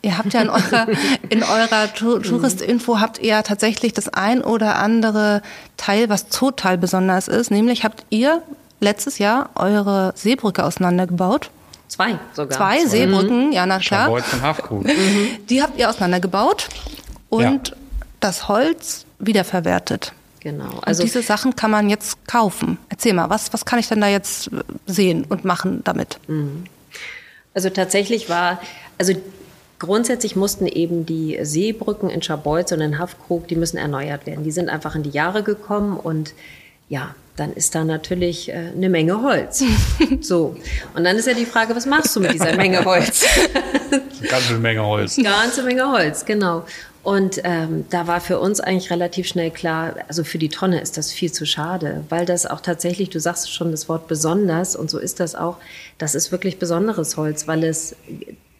Ihr 0.08 0.18
habt 0.18 0.34
ja 0.34 0.42
in 0.42 0.50
eurer, 0.50 0.88
in 1.28 1.44
eurer 1.44 1.94
Touristinfo 1.94 3.02
habt 3.02 3.20
ihr 3.20 3.28
ja 3.28 3.42
tatsächlich 3.42 3.92
das 3.92 4.08
ein 4.08 4.42
oder 4.42 4.78
andere 4.78 5.42
Teil, 5.76 6.08
was 6.08 6.30
total 6.30 6.78
besonders 6.78 7.28
ist. 7.28 7.52
Nämlich 7.52 7.84
habt 7.84 8.06
ihr 8.10 8.42
letztes 8.80 9.18
Jahr 9.20 9.50
eure 9.56 10.14
Seebrücke 10.16 10.64
auseinandergebaut. 10.64 11.50
Zwei 11.90 12.18
sogar. 12.32 12.58
Zwei 12.58 12.86
Seebrücken, 12.86 13.52
ja, 13.52 13.66
na 13.66 13.80
klar. 13.80 14.10
Und 14.12 14.24
Hafkrug. 14.42 14.86
Die 15.50 15.62
habt 15.62 15.78
ihr 15.78 15.90
auseinandergebaut 15.90 16.70
und 17.28 17.68
Ja. 17.70 17.76
das 18.22 18.48
Holz 18.48 19.06
wiederverwertet. 19.20 20.14
Genau. 20.40 20.80
Also 20.84 21.04
und 21.04 21.10
diese 21.14 21.22
Sachen 21.22 21.58
kann 21.58 21.72
man 21.72 21.90
jetzt 21.90 22.26
kaufen. 22.28 22.78
Erzähl 22.88 23.12
mal, 23.14 23.30
was, 23.30 23.52
was 23.52 23.66
kann 23.66 23.80
ich 23.80 23.90
denn 23.90 24.00
da 24.00 24.08
jetzt 24.08 24.52
sehen 24.86 25.26
und 25.28 25.44
machen 25.44 25.82
damit? 25.84 26.18
Also 27.54 27.70
tatsächlich 27.70 28.30
war, 28.30 28.62
also 28.98 29.14
grundsätzlich 29.80 30.36
mussten 30.36 30.68
eben 30.68 31.06
die 31.06 31.40
Seebrücken 31.42 32.10
in 32.10 32.22
Scharbeutz 32.22 32.72
und 32.72 32.82
in 32.82 33.00
Haffkrug, 33.00 33.48
die 33.48 33.56
müssen 33.56 33.78
erneuert 33.78 34.26
werden. 34.26 34.44
Die 34.44 34.52
sind 34.52 34.70
einfach 34.70 34.96
in 34.96 35.04
die 35.04 35.10
Jahre 35.10 35.44
gekommen 35.44 35.98
und 35.98 36.34
ja, 36.90 37.16
dann 37.36 37.54
ist 37.54 37.76
da 37.76 37.84
natürlich 37.84 38.50
äh, 38.50 38.72
eine 38.76 38.90
Menge 38.90 39.22
Holz. 39.22 39.64
so. 40.22 40.56
Und 40.96 41.04
dann 41.04 41.16
ist 41.18 41.28
ja 41.28 41.34
die 41.34 41.46
Frage, 41.46 41.76
was 41.76 41.86
machst 41.86 42.16
du 42.16 42.20
mit 42.20 42.34
dieser 42.34 42.56
Menge 42.56 42.84
Holz? 42.84 43.26
Eine 43.92 44.30
ganze 44.30 44.58
Menge 44.58 44.84
Holz. 44.84 45.16
Ganze 45.22 45.64
Menge 45.64 45.92
Holz, 45.92 46.26
genau. 46.26 46.66
Und 47.04 47.40
ähm, 47.46 47.86
da 47.90 48.08
war 48.08 48.20
für 48.20 48.40
uns 48.40 48.60
eigentlich 48.60 48.92
relativ 48.92 49.28
schnell 49.28 49.52
klar, 49.52 49.96
also 50.10 50.26
für 50.26 50.40
die 50.40 50.50
Tonne 50.50 50.82
ist 50.82 50.98
das 50.98 51.12
viel 51.12 51.32
zu 51.32 51.46
schade, 51.46 52.04
weil 52.10 52.26
das 52.26 52.46
auch 52.46 52.60
tatsächlich, 52.60 53.10
du 53.10 53.20
sagst 53.20 53.54
schon 53.54 53.72
das 53.72 53.88
Wort 53.88 54.10
besonders 54.10 54.76
und 54.76 54.90
so 54.90 54.98
ist 54.98 55.22
das 55.22 55.36
auch, 55.36 55.56
das 56.00 56.16
ist 56.16 56.34
wirklich 56.34 56.60
besonderes 56.60 57.16
Holz, 57.16 57.48
weil 57.48 57.64
es 57.64 57.96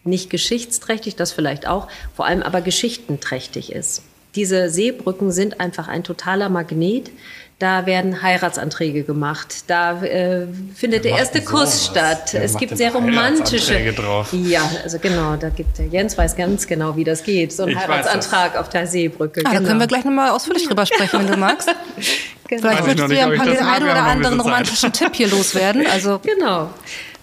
nicht 0.08 0.30
geschichtsträchtig, 0.30 1.16
das 1.16 1.32
vielleicht 1.32 1.66
auch, 1.66 1.88
vor 2.14 2.26
allem 2.26 2.42
aber 2.42 2.60
geschichtenträchtig 2.60 3.72
ist. 3.72 4.02
Diese 4.34 4.68
Seebrücken 4.70 5.32
sind 5.32 5.60
einfach 5.60 5.88
ein 5.88 6.04
totaler 6.04 6.48
Magnet. 6.48 7.10
Da 7.58 7.86
werden 7.86 8.22
Heiratsanträge 8.22 9.02
gemacht. 9.02 9.64
Da 9.66 10.00
äh, 10.02 10.46
findet 10.76 11.04
der 11.04 11.10
macht 11.10 11.20
erste 11.22 11.42
Kuss 11.42 11.86
sowas? 11.86 11.86
statt. 11.86 12.28
Wer 12.30 12.44
es 12.44 12.56
gibt 12.56 12.76
sehr 12.76 12.92
romantische. 12.92 13.74
Heiratsanträge 13.74 13.92
drauf? 13.94 14.28
Ja, 14.32 14.70
also 14.84 15.00
genau, 15.00 15.34
da 15.34 15.48
gibt 15.48 15.76
der 15.78 15.86
Jens 15.86 16.16
weiß 16.16 16.36
ganz 16.36 16.68
genau, 16.68 16.94
wie 16.94 17.02
das 17.02 17.24
geht. 17.24 17.52
So 17.52 17.64
ein 17.64 17.70
Ich 17.70 17.76
Heiratsantrag 17.76 18.56
auf 18.56 18.68
der 18.68 18.86
Seebrücke. 18.86 19.40
Ah, 19.44 19.50
genau. 19.50 19.60
Da 19.62 19.66
können 19.66 19.80
wir 19.80 19.86
gleich 19.88 20.04
nochmal 20.04 20.30
ausführlich 20.30 20.68
drüber 20.68 20.86
sprechen, 20.86 21.18
wenn 21.18 21.26
du 21.26 21.36
magst. 21.36 21.68
Genau. 22.46 22.62
Vielleicht 22.62 22.80
ich 22.80 22.86
würdest 22.86 23.10
du 23.10 23.14
ja 23.16 23.26
ein 23.26 23.36
paar 23.36 23.46
den 23.46 23.58
einen 23.58 23.84
oder 23.84 24.04
anderen 24.04 24.40
romantischen 24.40 24.92
Tipp 24.92 25.16
hier 25.16 25.28
loswerden. 25.28 25.84
Also 25.86 26.18
Genau. 26.22 26.70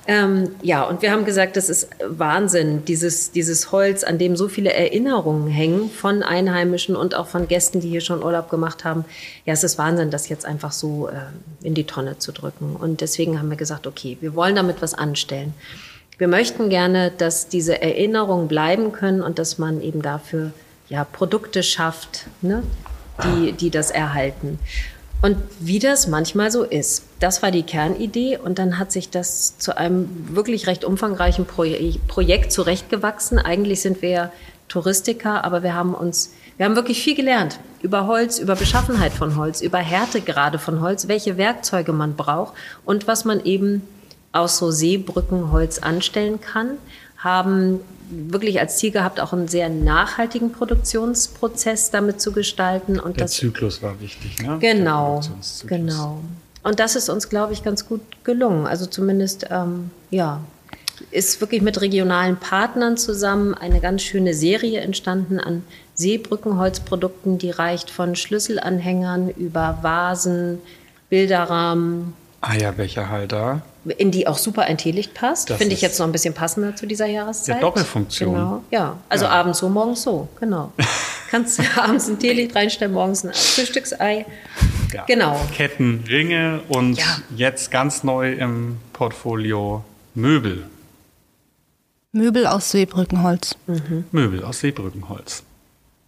Ähm, 0.07 0.51
ja, 0.61 0.83
und 0.83 1.01
wir 1.01 1.11
haben 1.11 1.25
gesagt, 1.25 1.57
das 1.57 1.67
ist 1.67 1.89
Wahnsinn, 2.05 2.85
dieses, 2.85 3.31
dieses 3.31 3.71
Holz, 3.71 4.03
an 4.03 4.19
dem 4.19 4.35
so 4.35 4.47
viele 4.47 4.71
Erinnerungen 4.71 5.47
hängen 5.47 5.89
von 5.89 6.21
Einheimischen 6.21 6.95
und 6.95 7.15
auch 7.15 7.27
von 7.27 7.47
Gästen, 7.47 7.79
die 7.79 7.89
hier 7.89 8.01
schon 8.01 8.23
Urlaub 8.23 8.49
gemacht 8.49 8.85
haben. 8.85 9.05
Ja, 9.45 9.53
es 9.53 9.63
ist 9.63 9.79
Wahnsinn, 9.79 10.11
das 10.11 10.29
jetzt 10.29 10.45
einfach 10.45 10.71
so 10.71 11.09
äh, 11.09 11.65
in 11.65 11.73
die 11.73 11.85
Tonne 11.85 12.19
zu 12.19 12.31
drücken. 12.31 12.75
Und 12.75 13.01
deswegen 13.01 13.39
haben 13.39 13.49
wir 13.49 13.57
gesagt, 13.57 13.87
okay, 13.87 14.17
wir 14.21 14.35
wollen 14.35 14.55
damit 14.55 14.81
was 14.81 14.93
anstellen. 14.93 15.55
Wir 16.19 16.27
möchten 16.27 16.69
gerne, 16.69 17.11
dass 17.11 17.49
diese 17.49 17.81
Erinnerungen 17.81 18.47
bleiben 18.47 18.91
können 18.91 19.21
und 19.21 19.39
dass 19.39 19.57
man 19.57 19.81
eben 19.81 20.01
dafür 20.01 20.51
ja, 20.87 21.03
Produkte 21.03 21.63
schafft, 21.63 22.27
ne, 22.41 22.61
die, 23.23 23.53
die 23.53 23.69
das 23.71 23.89
erhalten. 23.89 24.59
Und 25.21 25.37
wie 25.59 25.79
das 25.79 26.07
manchmal 26.07 26.51
so 26.51 26.63
ist, 26.63 27.05
das 27.25 27.41
war 27.41 27.49
die 27.49 27.63
Kernidee 27.63 28.37
und 28.37 28.59
dann 28.59 28.77
hat 28.77 28.91
sich 28.91 29.09
das 29.09 29.57
zu 29.57 29.75
einem 29.75 30.07
wirklich 30.35 30.67
recht 30.67 30.85
umfangreichen 30.85 31.45
Proje 31.45 31.97
Projekt 32.07 32.51
zurechtgewachsen. 32.51 33.39
Eigentlich 33.39 33.81
sind 33.81 34.03
wir 34.03 34.09
ja 34.09 34.31
Touristiker, 34.67 35.43
aber 35.43 35.63
wir 35.63 35.73
haben 35.73 35.95
uns, 35.95 36.35
wir 36.57 36.67
haben 36.67 36.75
wirklich 36.75 37.01
viel 37.01 37.15
gelernt 37.15 37.59
über 37.81 38.05
Holz, 38.05 38.37
über 38.37 38.55
Beschaffenheit 38.55 39.11
von 39.11 39.37
Holz, 39.37 39.61
über 39.61 39.79
Härtegrade 39.79 40.59
von 40.59 40.81
Holz, 40.81 41.07
welche 41.07 41.35
Werkzeuge 41.35 41.93
man 41.93 42.15
braucht 42.15 42.53
und 42.85 43.07
was 43.07 43.25
man 43.25 43.43
eben 43.43 43.81
aus 44.31 44.59
so 44.59 44.69
Seebrückenholz 44.69 45.79
anstellen 45.79 46.39
kann, 46.41 46.77
haben 47.17 47.79
wirklich 48.11 48.59
als 48.59 48.77
Ziel 48.77 48.91
gehabt, 48.91 49.19
auch 49.19 49.33
einen 49.33 49.47
sehr 49.47 49.69
nachhaltigen 49.69 50.51
Produktionsprozess 50.51 51.89
damit 51.89 52.21
zu 52.21 52.33
gestalten 52.33 52.99
und 52.99 53.17
Der 53.17 53.25
das 53.25 53.31
Zyklus 53.31 53.81
war 53.81 53.99
wichtig, 53.99 54.43
ne? 54.43 54.59
Genau, 54.59 55.21
genau. 55.65 56.19
Und 56.65 56.79
das 56.79 56.95
ist 56.95 57.09
uns, 57.09 57.29
glaube 57.29 57.53
ich, 57.53 57.63
ganz 57.63 57.87
gut 57.87 58.01
gelungen. 58.23 58.65
Also 58.65 58.87
zumindest, 58.87 59.45
ähm, 59.51 59.91
ja, 60.09 60.41
ist 61.11 61.39
wirklich 61.39 61.61
mit 61.61 61.79
regionalen 61.79 62.37
Partnern 62.37 62.97
zusammen 62.97 63.53
eine 63.53 63.79
ganz 63.81 64.01
schöne 64.01 64.33
Serie 64.33 64.79
entstanden 64.81 65.39
an 65.39 65.63
Seebrückenholzprodukten, 65.93 67.37
die 67.37 67.51
reicht 67.51 67.91
von 67.91 68.15
Schlüsselanhängern 68.15 69.29
über 69.29 69.77
Vasen, 69.83 70.59
Bilderrahmen, 71.09 72.13
Eierbecherhalter. 72.41 73.61
in 73.97 74.11
die 74.11 74.27
auch 74.27 74.37
super 74.37 74.63
ein 74.63 74.77
Teelicht 74.77 75.13
passt. 75.13 75.51
Finde 75.51 75.73
ich 75.73 75.81
jetzt 75.81 75.99
noch 75.99 76.05
ein 76.07 76.11
bisschen 76.11 76.33
passender 76.33 76.75
zu 76.75 76.85
dieser 76.87 77.05
Jahreszeit. 77.05 77.55
Ja, 77.55 77.61
Doppelfunktion. 77.61 78.33
Genau, 78.33 78.63
ja. 78.71 78.97
Also 79.09 79.25
Ja. 79.25 79.31
abends 79.31 79.59
so, 79.59 79.69
morgens 79.69 80.01
so, 80.03 80.27
genau. 80.39 80.71
Kannst 81.31 81.59
abends 81.77 82.07
ein 82.07 82.19
Teelicht 82.19 82.55
reinstellen, 82.55 82.93
morgens 82.93 83.23
ein 83.25 83.33
Frühstücksei. 83.33 84.25
Ja. 84.95 85.03
Genau. 85.05 85.39
Ketten, 85.53 86.03
Ringe 86.07 86.61
und 86.69 86.97
Ja. 86.97 87.17
jetzt 87.35 87.69
ganz 87.71 88.03
neu 88.03 88.33
im 88.33 88.77
Portfolio 88.93 89.83
Möbel. 90.13 90.63
Möbel 92.13 92.47
aus 92.47 92.71
Seebrückenholz. 92.71 93.57
Möbel 94.11 94.43
aus 94.43 94.61
Seebrückenholz. 94.61 95.43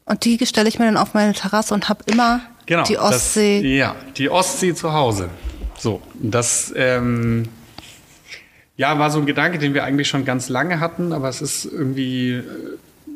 Und 0.06 0.24
die 0.24 0.44
stelle 0.46 0.70
ich 0.70 0.80
mir 0.80 0.86
dann 0.86 0.96
auf 0.96 1.14
meine 1.14 1.34
Terrasse 1.34 1.74
und 1.74 1.90
habe 1.90 2.04
immer 2.06 2.40
Genau. 2.66 2.84
die 2.84 2.98
Ostsee. 2.98 3.62
Das, 3.62 3.70
ja, 3.70 3.96
die 4.18 4.30
Ostsee 4.30 4.74
zu 4.74 4.94
Hause. 4.94 5.30
So, 5.78 6.02
das 6.16 6.74
ähm, 6.78 7.50
ja, 8.78 8.98
war 8.98 9.12
so 9.12 9.20
ein 9.20 9.26
Gedanke, 9.26 9.58
den 9.58 9.74
wir 9.74 9.84
eigentlich 9.84 10.08
schon 10.08 10.24
ganz 10.24 10.48
lange 10.48 10.80
hatten, 10.80 11.12
aber 11.12 11.28
es 11.28 11.42
ist 11.42 11.66
irgendwie 11.66 12.32
äh, 12.36 12.44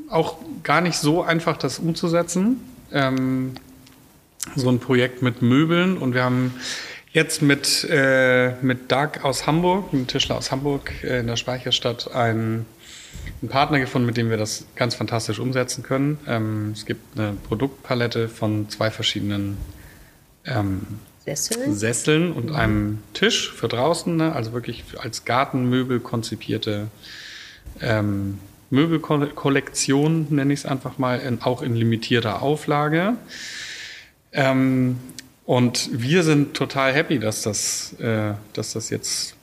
auch 0.10 0.36
gar 0.64 0.82
nicht 0.82 0.98
so 0.98 1.24
einfach, 1.24 1.56
das 1.56 1.80
umzusetzen. 1.80 2.58
Ähm, 2.92 3.54
so 4.56 4.70
ein 4.70 4.80
Projekt 4.80 5.22
mit 5.22 5.42
Möbeln 5.42 5.98
und 5.98 6.14
wir 6.14 6.24
haben 6.24 6.54
jetzt 7.14 7.42
mit, 7.42 7.88
äh, 7.90 8.54
mit 8.62 8.92
Doug 8.92 9.24
aus 9.24 9.46
Hamburg, 9.48 9.94
einem 9.94 10.08
Tischler 10.08 10.38
aus 10.38 10.52
Hamburg 10.52 10.92
äh, 11.04 11.20
in 11.20 11.28
der 11.28 11.36
Speicherstadt, 11.36 12.14
einen, 12.14 12.66
einen 13.42 13.50
Partner 13.50 13.80
gefunden, 13.80 14.06
mit 14.06 14.18
dem 14.18 14.30
wir 14.30 14.38
das 14.38 14.66
ganz 14.76 14.96
fantastisch 14.96 15.40
umsetzen 15.40 15.84
können. 15.84 16.20
Ähm, 16.28 16.72
es 16.74 16.86
gibt 16.86 17.18
eine 17.18 17.34
Produktpalette 17.48 18.30
von 18.30 18.70
zwei 18.70 18.92
verschiedenen 18.92 19.58
ähm, 20.46 20.82
Sesseln. 21.26 21.76
Sesseln 21.76 22.32
und 22.32 22.52
einem 22.52 23.00
Tisch 23.14 23.52
für 23.52 23.68
draußen, 23.68 24.16
ne? 24.16 24.34
also 24.34 24.54
wirklich 24.54 24.84
als 24.98 25.24
Gartenmöbel 25.24 26.00
konzipierte 26.00 26.88
ähm, 27.80 28.40
Möbelkollektion, 28.72 30.28
nenne 30.30 30.54
ich 30.54 30.62
es 30.62 30.66
einfach 30.66 30.98
mal, 30.98 31.20
in, 31.20 31.42
auch 31.42 31.62
in 31.62 31.76
limitierter 31.76 32.42
Auflage. 32.42 33.18
Ähm, 34.32 35.00
und 35.46 35.90
wir 35.92 36.24
sind 36.24 36.54
total 36.54 36.94
happy, 36.94 37.20
dass 37.20 37.42
das, 37.42 37.94
äh, 38.00 38.34
dass 38.54 38.74
das 38.74 38.90
jetzt 38.90 39.36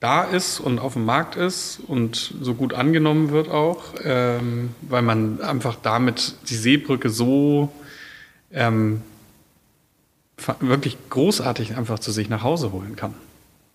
da 0.00 0.22
ist 0.22 0.60
und 0.60 0.78
auf 0.78 0.92
dem 0.92 1.04
Markt 1.04 1.34
ist 1.34 1.80
und 1.86 2.34
so 2.40 2.54
gut 2.54 2.72
angenommen 2.72 3.30
wird 3.30 3.48
auch, 3.48 3.94
ähm, 4.04 4.70
weil 4.82 5.02
man 5.02 5.40
einfach 5.40 5.76
damit 5.82 6.36
die 6.48 6.54
Seebrücke 6.54 7.10
so 7.10 7.72
ähm, 8.52 9.02
wirklich 10.60 10.96
großartig 11.10 11.76
einfach 11.76 11.98
zu 11.98 12.12
sich 12.12 12.28
nach 12.28 12.44
Hause 12.44 12.70
holen 12.70 12.94
kann. 12.94 13.14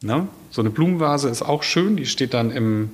Ne? 0.01 0.27
So 0.50 0.62
eine 0.62 0.70
Blumenvase 0.70 1.30
ist 1.30 1.42
auch 1.42 1.63
schön, 1.63 1.98
die 1.98 2.06
steht 2.06 2.34
dann 2.34 2.51
im, 2.51 2.92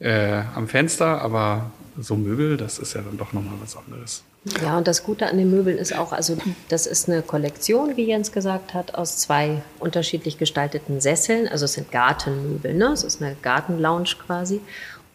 äh, 0.00 0.42
am 0.54 0.66
Fenster, 0.66 1.20
aber 1.20 1.70
so 1.96 2.16
Möbel, 2.16 2.56
das 2.56 2.78
ist 2.78 2.94
ja 2.94 3.02
dann 3.02 3.18
doch 3.18 3.32
nochmal 3.32 3.54
was 3.60 3.76
anderes. 3.76 4.24
Ja, 4.62 4.76
und 4.76 4.86
das 4.86 5.04
Gute 5.04 5.26
an 5.26 5.38
den 5.38 5.50
Möbeln 5.50 5.78
ist 5.78 5.96
auch, 5.96 6.12
also 6.12 6.36
das 6.68 6.86
ist 6.86 7.08
eine 7.08 7.22
Kollektion, 7.22 7.96
wie 7.96 8.04
Jens 8.04 8.30
gesagt 8.30 8.74
hat, 8.74 8.94
aus 8.94 9.16
zwei 9.16 9.62
unterschiedlich 9.78 10.36
gestalteten 10.36 11.00
Sesseln. 11.00 11.48
Also 11.48 11.64
es 11.64 11.72
sind 11.74 11.90
Gartenmöbel, 11.90 12.74
ne? 12.74 12.86
Es 12.86 13.04
ist 13.04 13.22
eine 13.22 13.36
Gartenlounge 13.40 14.16
quasi. 14.26 14.60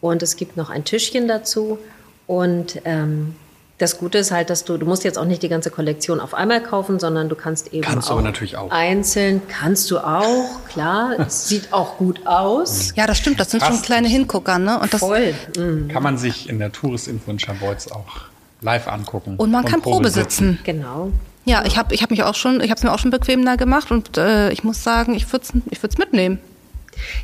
Und 0.00 0.22
es 0.22 0.36
gibt 0.36 0.56
noch 0.56 0.70
ein 0.70 0.84
Tischchen 0.84 1.28
dazu. 1.28 1.78
Und 2.26 2.80
ähm, 2.84 3.36
das 3.78 3.98
Gute 3.98 4.18
ist 4.18 4.30
halt, 4.30 4.50
dass 4.50 4.64
du, 4.64 4.76
du 4.76 4.84
musst 4.84 5.04
jetzt 5.04 5.16
auch 5.16 5.24
nicht 5.24 5.42
die 5.42 5.48
ganze 5.48 5.70
Kollektion 5.70 6.20
auf 6.20 6.34
einmal 6.34 6.62
kaufen, 6.62 6.98
sondern 6.98 7.28
du 7.28 7.34
kannst 7.34 7.72
eben 7.72 7.82
kannst 7.82 8.08
auch, 8.08 8.12
aber 8.12 8.22
natürlich 8.22 8.56
auch 8.56 8.70
einzeln, 8.70 9.42
kannst 9.48 9.90
du 9.90 9.98
auch, 9.98 10.64
klar, 10.68 11.18
es 11.18 11.48
sieht 11.48 11.72
auch 11.72 11.96
gut 11.96 12.26
aus. 12.26 12.92
Ja, 12.96 13.06
das 13.06 13.16
stimmt, 13.16 13.40
das 13.40 13.52
sind 13.52 13.60
Passt. 13.60 13.72
schon 13.72 13.82
kleine 13.82 14.08
Hingucker, 14.08 14.58
ne? 14.58 14.78
Und 14.80 14.92
das, 14.92 15.00
Voll. 15.00 15.34
Mhm. 15.56 15.88
Kann 15.88 16.02
man 16.02 16.18
sich 16.18 16.48
in 16.48 16.58
der 16.58 16.72
Touristinfo 16.72 17.30
in 17.30 17.38
Scharbeutz 17.38 17.88
auch 17.88 18.30
live 18.60 18.88
angucken. 18.88 19.36
und 19.36 19.50
man 19.50 19.64
kann 19.64 19.80
Probe 19.80 20.10
sitzen. 20.10 20.58
Genau. 20.64 21.10
Ja, 21.44 21.64
ich 21.64 21.78
habe 21.78 21.94
ich 21.94 22.02
hab 22.02 22.10
mich 22.10 22.22
auch 22.22 22.34
schon, 22.34 22.60
ich 22.60 22.70
habe 22.70 22.78
es 22.78 22.82
mir 22.82 22.92
auch 22.92 22.98
schon 22.98 23.10
bequem 23.10 23.44
da 23.44 23.56
gemacht 23.56 23.90
und 23.90 24.18
äh, 24.18 24.50
ich 24.50 24.62
muss 24.62 24.84
sagen, 24.84 25.14
ich 25.14 25.32
würde 25.32 25.44
es 25.44 25.52
ich 25.70 25.82
würd's 25.82 25.98
mitnehmen. 25.98 26.38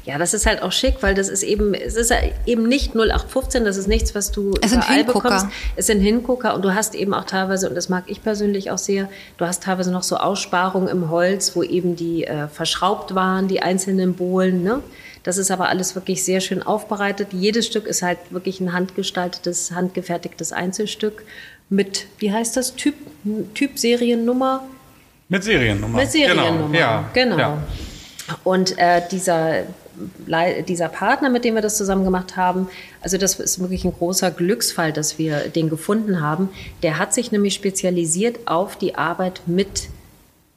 Ja, 0.05 0.19
das 0.19 0.35
ist 0.35 0.47
halt 0.47 0.63
auch 0.63 0.73
schick, 0.73 0.97
weil 1.01 1.15
das 1.15 1.29
ist 1.29 1.43
eben, 1.43 1.75
es 1.75 1.95
ist 1.97 2.13
eben 2.47 2.69
nicht 2.69 2.95
0815, 2.95 3.65
das 3.65 3.77
ist 3.77 3.89
nichts, 3.89 4.15
was 4.15 4.31
du 4.31 4.55
Es 4.63 4.71
sind 4.71 4.83
überall 4.85 4.97
Hingucker. 4.99 5.21
bekommst. 5.23 5.47
Es 5.77 5.87
sind 5.87 6.01
Hingucker 6.01 6.55
und 6.55 6.65
du 6.65 6.75
hast 6.75 6.95
eben 6.95 7.15
auch 7.15 7.25
teilweise, 7.25 7.69
und 7.69 7.75
das 7.75 7.89
mag 7.89 8.05
ich 8.07 8.23
persönlich 8.23 8.71
auch 8.71 8.79
sehr, 8.79 9.09
du 9.39 9.47
hast 9.47 9.63
teilweise 9.63 9.93
noch 9.93 10.03
so 10.03 10.17
Aussparungen 10.17 10.89
im 10.89 11.11
Holz, 11.11 11.57
wo 11.57 11.63
eben 11.63 11.97
die 11.97 12.25
äh, 12.25 12.49
verschraubt 12.49 13.15
waren, 13.15 13.49
die 13.49 13.63
einzelnen 13.63 14.15
Bohlen, 14.15 14.63
ne? 14.63 14.83
Das 15.23 15.39
ist 15.39 15.51
aber 15.51 15.69
alles 15.69 15.97
wirklich 15.97 16.23
sehr 16.23 16.41
schön 16.41 16.63
aufbereitet. 16.63 17.29
Jedes 17.33 17.67
Stück 17.67 17.89
ist 17.89 18.03
halt 18.03 18.19
wirklich 18.31 18.61
ein 18.61 18.73
handgestaltetes, 18.73 19.73
handgefertigtes 19.73 20.53
Einzelstück 20.53 21.25
mit, 21.69 22.07
wie 22.19 22.33
heißt 22.33 22.57
das, 22.57 22.77
Typ, 22.77 22.95
Typ 23.55 23.77
Seriennummer? 23.77 24.65
Mit 25.29 25.43
Seriennummer. 25.43 25.99
Mit 25.99 26.13
Seriennummer. 26.13 26.69
Genau. 26.69 26.79
Ja. 26.79 27.11
genau. 27.13 27.39
Ja. 27.39 27.59
Und 28.45 28.79
äh, 28.79 29.03
dieser, 29.11 29.63
dieser 30.69 30.89
Partner, 30.89 31.31
mit 31.31 31.45
dem 31.45 31.55
wir 31.55 31.63
das 31.63 31.77
zusammen 31.77 32.05
gemacht 32.05 32.37
haben, 32.37 32.69
also 33.01 33.19
das 33.19 33.39
ist 33.39 33.61
wirklich 33.61 33.85
ein 33.85 33.93
großer 33.93 34.31
Glücksfall, 34.31 34.93
dass 34.93 35.19
wir 35.19 35.49
den 35.49 35.71
gefunden 35.71 36.21
haben. 36.21 36.51
Der 36.83 36.99
hat 36.99 37.15
sich 37.15 37.33
nämlich 37.33 37.55
spezialisiert 37.55 38.47
auf 38.47 38.77
die 38.77 38.95
Arbeit 38.95 39.43
mit 39.47 39.89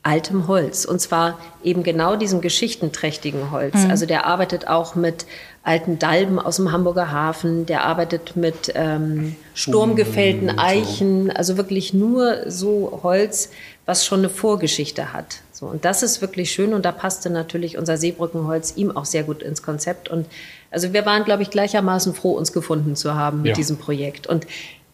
altem 0.02 0.48
Holz. 0.48 0.86
Und 0.86 1.00
zwar 1.02 1.38
eben 1.64 1.84
genau 1.84 2.16
diesem 2.16 2.42
geschichtenträchtigen 2.42 3.52
Holz. 3.52 3.76
Also 3.90 4.06
der 4.06 4.26
arbeitet 4.26 4.68
auch 4.68 4.96
mit 4.96 5.26
alten 5.64 6.00
Dalben 6.00 6.40
aus 6.40 6.56
dem 6.56 6.72
Hamburger 6.72 7.12
Hafen, 7.12 7.66
der 7.66 7.84
arbeitet 7.84 8.36
mit 8.36 8.72
ähm, 8.76 9.36
sturmgefällten 9.54 10.58
Eichen, 10.58 11.32
also 11.32 11.58
wirklich 11.58 11.94
nur 11.94 12.50
so 12.50 13.02
Holz, 13.04 13.50
was 13.90 14.06
schon 14.06 14.20
eine 14.20 14.30
Vorgeschichte 14.30 15.14
hat. 15.14 15.38
So, 15.52 15.66
und 15.66 15.84
das 15.84 16.04
ist 16.04 16.22
wirklich 16.22 16.52
schön 16.52 16.76
und 16.76 16.86
da 16.86 16.92
passte 16.92 17.32
natürlich 17.32 17.76
unser 17.76 17.98
Seebrückenholz 17.98 18.74
ihm 18.76 18.96
auch 18.96 19.06
sehr 19.06 19.24
gut 19.24 19.42
ins 19.42 19.64
Konzept. 19.64 20.10
Und 20.10 20.28
also 20.70 20.94
wir 20.94 21.08
waren, 21.08 21.24
glaube 21.26 21.42
ich, 21.42 21.50
gleichermaßen 21.50 22.14
froh, 22.14 22.34
uns 22.34 22.54
gefunden 22.54 22.96
zu 22.96 23.16
haben 23.16 23.42
mit 23.42 23.50
Ja. 23.50 23.56
diesem 23.56 23.78
Projekt. 23.78 24.28
Und 24.28 24.46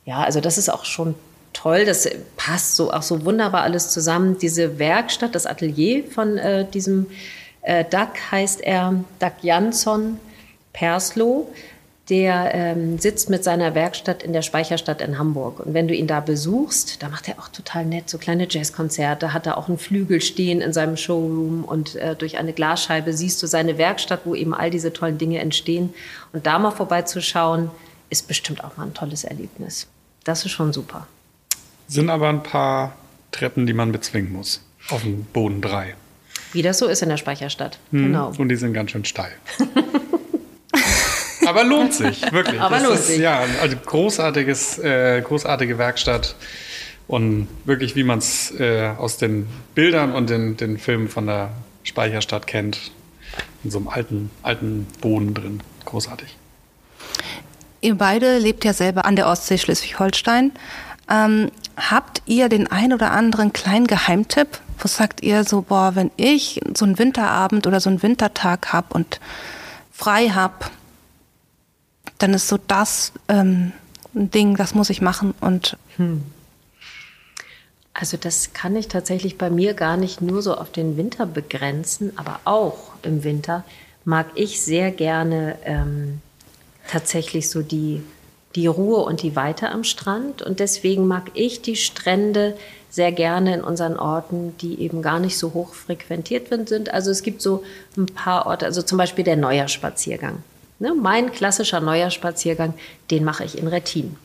ja, 0.05 0.23
also 0.23 0.39
das 0.39 0.57
ist 0.57 0.69
auch 0.69 0.85
schon 0.85 1.13
toll, 1.51 1.83
das 1.83 2.07
passt 2.37 2.77
so 2.77 2.91
auch 2.93 3.01
so 3.01 3.25
wunderbar 3.25 3.63
alles 3.63 3.89
zusammen. 3.89 4.37
Diese 4.39 4.79
Werkstatt, 4.79 5.35
das 5.35 5.45
Atelier 5.45 6.05
von 6.09 6.37
äh, 6.37 6.65
diesem 6.65 7.07
äh, 7.63 7.83
Doug 7.83 8.13
heißt 8.31 8.61
er, 8.61 9.03
Doug 9.19 9.33
Jansson 9.41 10.19
Perslow, 10.71 11.49
der 12.09 12.53
ähm, 12.53 12.99
sitzt 12.99 13.29
mit 13.31 13.43
seiner 13.43 13.73
Werkstatt 13.73 14.21
in 14.21 14.31
der 14.31 14.43
Speicherstadt 14.43 15.01
in 15.01 15.17
Hamburg. 15.17 15.59
Und 15.59 15.73
wenn 15.73 15.87
du 15.87 15.95
ihn 15.95 16.05
da 16.05 16.19
besuchst, 16.19 17.01
da 17.01 17.09
macht 17.09 17.27
er 17.27 17.39
auch 17.39 17.47
total 17.47 17.85
nett 17.85 18.09
so 18.09 18.19
kleine 18.19 18.47
Jazzkonzerte, 18.49 19.33
hat 19.33 19.47
er 19.47 19.57
auch 19.57 19.67
einen 19.67 19.79
Flügel 19.79 20.21
stehen 20.21 20.61
in 20.61 20.71
seinem 20.71 20.97
Showroom 20.97 21.63
und 21.63 21.95
äh, 21.95 22.15
durch 22.15 22.37
eine 22.37 22.53
Glasscheibe 22.53 23.11
siehst 23.13 23.41
du 23.41 23.47
seine 23.47 23.79
Werkstatt, 23.79 24.21
wo 24.25 24.35
eben 24.35 24.53
all 24.53 24.69
diese 24.69 24.93
tollen 24.93 25.17
Dinge 25.17 25.39
entstehen. 25.39 25.93
Und 26.31 26.45
da 26.45 26.59
mal 26.59 26.71
vorbeizuschauen, 26.71 27.71
ist 28.11 28.27
bestimmt 28.27 28.63
auch 28.63 28.77
mal 28.77 28.85
ein 28.85 28.93
tolles 28.93 29.23
Erlebnis. 29.23 29.87
Das 30.23 30.45
ist 30.45 30.51
schon 30.51 30.73
super. 30.73 31.07
Sind 31.87 32.09
aber 32.11 32.29
ein 32.29 32.43
paar 32.43 32.95
Treppen, 33.31 33.65
die 33.65 33.73
man 33.73 33.91
bezwingen 33.91 34.31
muss. 34.31 34.61
Auf 34.89 35.01
dem 35.01 35.23
Boden 35.25 35.61
drei. 35.61 35.95
Wie 36.53 36.61
das 36.61 36.77
so 36.77 36.85
ist 36.85 37.01
in 37.01 37.09
der 37.09 37.17
Speicherstadt. 37.17 37.79
Hm, 37.91 38.03
Genau. 38.05 38.31
Und 38.37 38.49
die 38.49 38.55
sind 38.55 38.73
ganz 38.73 38.91
schön 38.91 39.05
steil. 39.05 39.31
Aber 41.47 41.63
lohnt 41.63 41.93
sich, 41.93 42.31
wirklich. 42.31 42.59
Aber 42.59 42.79
lohnt 42.79 42.95
ist, 42.95 43.07
sich. 43.07 43.19
Ja, 43.19 43.43
also 43.61 43.75
großartiges, 43.85 44.79
äh, 44.79 45.21
großartige 45.21 45.77
Werkstatt. 45.77 46.35
Und 47.07 47.47
wirklich, 47.65 47.95
wie 47.95 48.03
man 48.03 48.19
es 48.19 48.51
äh, 48.59 48.91
aus 48.97 49.17
den 49.17 49.47
Bildern 49.75 50.13
und 50.13 50.29
den, 50.29 50.57
den 50.57 50.77
Filmen 50.77 51.07
von 51.07 51.27
der 51.27 51.51
Speicherstadt 51.83 52.47
kennt. 52.47 52.91
In 53.63 53.71
so 53.71 53.77
einem 53.77 53.87
alten, 53.87 54.31
alten 54.43 54.87
Boden 55.01 55.33
drin. 55.33 55.61
Großartig. 55.85 56.35
Ihr 57.81 57.95
beide 57.95 58.39
lebt 58.39 58.65
ja 58.65 58.73
selber 58.73 59.05
an 59.05 59.15
der 59.15 59.27
Ostsee 59.27 59.57
Schleswig-Holstein. 59.57 60.51
Ähm, 61.09 61.51
habt 61.77 62.23
ihr 62.25 62.49
den 62.49 62.67
ein 62.71 62.93
oder 62.93 63.11
anderen 63.11 63.53
kleinen 63.53 63.85
Geheimtipp? 63.85 64.59
Wo 64.79 64.87
sagt 64.87 65.21
ihr 65.21 65.43
so, 65.43 65.61
boah, 65.61 65.95
wenn 65.95 66.11
ich 66.17 66.61
so 66.75 66.85
einen 66.85 66.97
Winterabend 66.97 67.67
oder 67.67 67.79
so 67.79 67.89
einen 67.89 68.01
Wintertag 68.01 68.73
hab 68.73 68.95
und 68.95 69.19
frei 69.91 70.29
hab, 70.29 70.71
dann 72.17 72.33
ist 72.33 72.47
so 72.47 72.57
das 72.67 73.11
ähm, 73.27 73.71
ein 74.13 74.31
Ding, 74.31 74.55
das 74.55 74.73
muss 74.73 74.89
ich 74.89 75.01
machen 75.01 75.33
und 75.41 75.77
Also 77.93 78.17
das 78.17 78.51
kann 78.51 78.75
ich 78.75 78.89
tatsächlich 78.89 79.37
bei 79.37 79.49
mir 79.49 79.73
gar 79.73 79.95
nicht 79.95 80.21
nur 80.21 80.41
so 80.41 80.55
auf 80.55 80.69
den 80.69 80.97
Winter 80.97 81.25
begrenzen, 81.25 82.11
aber 82.17 82.39
auch 82.43 82.91
im 83.03 83.23
Winter 83.23 83.63
mag 84.03 84.27
ich 84.35 84.61
sehr 84.61 84.91
gerne 84.91 85.57
ähm, 85.63 86.19
tatsächlich 86.89 87.49
so 87.49 87.61
die, 87.61 88.03
die 88.55 88.67
Ruhe 88.67 88.97
und 88.97 89.21
die 89.21 89.35
Weite 89.37 89.69
am 89.69 89.83
Strand. 89.85 90.41
Und 90.41 90.59
deswegen 90.59 91.07
mag 91.07 91.31
ich 91.35 91.61
die 91.61 91.77
Strände 91.77 92.57
sehr 92.89 93.11
gerne 93.13 93.55
in 93.55 93.63
unseren 93.63 93.97
Orten, 93.97 94.55
die 94.57 94.81
eben 94.81 95.01
gar 95.01 95.19
nicht 95.19 95.37
so 95.37 95.53
hoch 95.53 95.73
frequentiert 95.73 96.49
sind. 96.67 96.93
Also 96.93 97.11
es 97.11 97.23
gibt 97.23 97.41
so 97.41 97.63
ein 97.97 98.05
paar 98.05 98.45
Orte, 98.45 98.65
also 98.65 98.81
zum 98.81 98.97
Beispiel 98.97 99.23
der 99.23 99.37
Neujahrspaziergang. 99.37 100.43
Ne, 100.77 100.93
mein 100.93 101.31
klassischer 101.31 101.79
Neujahrspaziergang, 101.79 102.73
den 103.09 103.23
mache 103.23 103.45
ich 103.45 103.57
in 103.57 103.67
Rettin. 103.67 104.17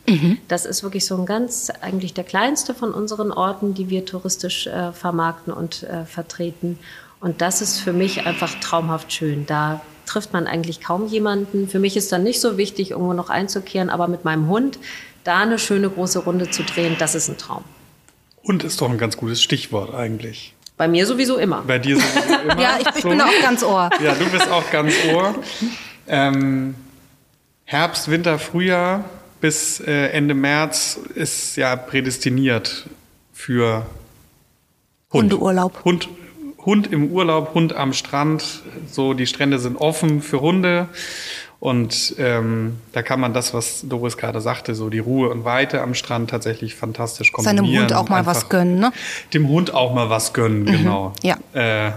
Das 0.49 0.65
ist 0.65 0.83
wirklich 0.83 1.05
so 1.05 1.15
ein 1.15 1.25
ganz, 1.25 1.71
eigentlich 1.81 2.13
der 2.13 2.25
kleinste 2.25 2.73
von 2.73 2.93
unseren 2.93 3.31
Orten, 3.31 3.73
die 3.73 3.89
wir 3.89 4.05
touristisch 4.05 4.67
äh, 4.67 4.91
vermarkten 4.91 5.53
und 5.53 5.83
äh, 5.83 6.03
vertreten. 6.03 6.77
Und 7.21 7.39
das 7.39 7.61
ist 7.61 7.79
für 7.79 7.93
mich 7.93 8.25
einfach 8.25 8.53
traumhaft 8.59 9.13
schön. 9.13 9.45
Da 9.45 9.79
trifft 10.05 10.33
man 10.33 10.45
eigentlich 10.45 10.81
kaum 10.81 11.07
jemanden. 11.07 11.69
Für 11.69 11.79
mich 11.79 11.95
ist 11.95 12.11
dann 12.11 12.23
nicht 12.23 12.41
so 12.41 12.57
wichtig, 12.57 12.91
irgendwo 12.91 13.13
noch 13.13 13.29
einzukehren, 13.29 13.89
aber 13.89 14.09
mit 14.09 14.25
meinem 14.25 14.49
Hund 14.49 14.77
da 15.23 15.39
eine 15.39 15.57
schöne 15.57 15.89
große 15.89 16.19
Runde 16.19 16.49
zu 16.49 16.63
drehen, 16.63 16.97
das 16.99 17.15
ist 17.15 17.29
ein 17.29 17.37
Traum. 17.37 17.63
Und 18.43 18.63
ist 18.65 18.81
doch 18.81 18.89
ein 18.89 18.97
ganz 18.97 19.15
gutes 19.15 19.41
Stichwort 19.41 19.93
eigentlich. 19.93 20.53
Bei 20.75 20.87
mir 20.87 21.05
sowieso 21.05 21.37
immer. 21.37 21.61
Bei 21.61 21.79
dir 21.79 21.95
sowieso 21.95 22.39
immer. 22.43 22.59
ja, 22.59 22.77
ich, 22.81 22.87
ich 22.95 23.03
so. 23.03 23.09
bin 23.09 23.21
auch 23.21 23.41
ganz 23.41 23.63
ohr. 23.63 23.89
Ja, 24.03 24.15
du 24.15 24.25
bist 24.29 24.49
auch 24.49 24.69
ganz 24.71 24.93
ohr. 25.13 25.35
Ähm, 26.07 26.75
Herbst, 27.65 28.09
Winter, 28.09 28.39
Frühjahr 28.39 29.05
bis 29.41 29.79
äh, 29.79 30.09
Ende 30.09 30.35
März 30.35 30.99
ist 31.15 31.57
ja 31.57 31.75
prädestiniert 31.75 32.87
für 33.33 33.87
Hund. 35.11 35.33
Hundeurlaub. 35.33 35.83
Hund, 35.83 36.09
Hund 36.59 36.91
im 36.91 37.11
Urlaub, 37.11 37.53
Hund 37.53 37.73
am 37.73 37.93
Strand. 37.93 38.61
So, 38.89 39.13
die 39.13 39.25
Strände 39.25 39.59
sind 39.59 39.77
offen 39.77 40.21
für 40.21 40.41
Hunde. 40.41 40.89
Und 41.61 42.15
ähm, 42.17 42.79
da 42.91 43.03
kann 43.03 43.19
man 43.19 43.35
das, 43.35 43.53
was 43.53 43.85
Doris 43.87 44.17
gerade 44.17 44.41
sagte, 44.41 44.73
so 44.73 44.89
die 44.89 44.97
Ruhe 44.97 45.29
und 45.29 45.45
Weite 45.45 45.81
am 45.83 45.93
Strand 45.93 46.31
tatsächlich 46.31 46.73
fantastisch 46.73 47.31
kombinieren. 47.31 47.67
Seinem 47.67 47.81
Hund 47.81 47.93
auch 47.93 48.09
mal 48.09 48.25
was 48.25 48.49
gönnen, 48.49 48.79
ne? 48.79 48.91
Dem 49.31 49.47
Hund 49.47 49.71
auch 49.71 49.93
mal 49.93 50.09
was 50.09 50.33
gönnen, 50.33 50.63
Mhm. 50.63 50.71
genau. 50.71 51.13
Ja. 51.21 51.37
Äh, 51.53 51.91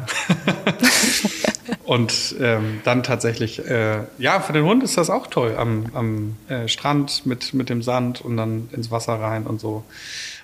und 1.84 2.36
ähm, 2.40 2.82
dann 2.84 3.02
tatsächlich, 3.02 3.64
äh, 3.66 4.00
ja, 4.18 4.40
für 4.40 4.52
den 4.52 4.64
Hund 4.66 4.82
ist 4.82 4.98
das 4.98 5.08
auch 5.08 5.28
toll, 5.28 5.54
am, 5.56 5.86
am 5.94 6.36
äh, 6.50 6.68
Strand 6.68 7.24
mit, 7.24 7.54
mit 7.54 7.70
dem 7.70 7.82
Sand 7.82 8.20
und 8.20 8.36
dann 8.36 8.68
ins 8.72 8.90
Wasser 8.90 9.14
rein 9.14 9.46
und 9.46 9.62
so. 9.62 9.82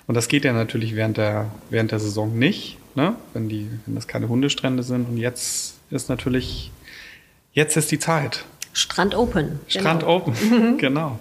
Und 0.07 0.15
das 0.15 0.29
geht 0.29 0.45
ja 0.45 0.53
natürlich 0.53 0.95
während 0.95 1.17
der, 1.17 1.51
während 1.69 1.91
der 1.91 1.99
Saison 1.99 2.37
nicht, 2.39 2.79
ne? 2.95 3.13
wenn, 3.33 3.49
die, 3.49 3.69
wenn 3.85 3.93
das 3.93 4.07
keine 4.07 4.29
Hundestrände 4.29 4.81
sind. 4.81 5.07
Und 5.07 5.17
jetzt 5.17 5.75
ist 5.91 6.09
natürlich, 6.09 6.71
jetzt 7.53 7.77
ist 7.77 7.91
die 7.91 7.99
Zeit. 7.99 8.45
Strand 8.73 9.15
Open. 9.15 9.59
Strand 9.67 10.01
genau. 10.01 10.15
open, 10.15 10.77
genau. 10.77 11.19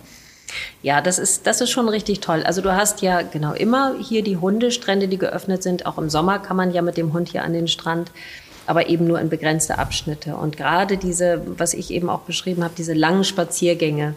Ja, 0.83 1.01
das 1.01 1.19
ist, 1.19 1.47
das 1.47 1.61
ist 1.61 1.71
schon 1.71 1.89
richtig 1.89 2.21
toll. 2.21 2.43
Also 2.43 2.61
du 2.61 2.75
hast 2.75 3.03
ja 3.03 3.23
genau 3.23 3.53
immer 3.53 3.95
hier 4.01 4.23
die 4.23 4.37
Hundestrände, 4.37 5.09
die 5.09 5.19
geöffnet 5.19 5.63
sind. 5.63 5.87
Auch 5.87 5.99
im 5.99 6.11
Sommer 6.11 6.39
kann 6.39 6.57
man 6.57 6.73
ja 6.73 6.83
mit 6.83 6.97
dem 6.97 7.13
Hund 7.13 7.29
hier 7.29 7.45
an 7.45 7.53
den 7.53 7.69
Strand, 7.69 8.11
aber 8.67 8.89
eben 8.89 9.07
nur 9.07 9.21
in 9.21 9.29
begrenzte 9.29 9.79
Abschnitte. 9.79 10.37
Und 10.37 10.57
gerade 10.57 10.97
diese, 10.97 11.43
was 11.59 11.75
ich 11.75 11.91
eben 11.91 12.09
auch 12.09 12.21
beschrieben 12.21 12.65
habe, 12.65 12.75
diese 12.77 12.95
langen 12.95 13.25
Spaziergänge, 13.25 14.15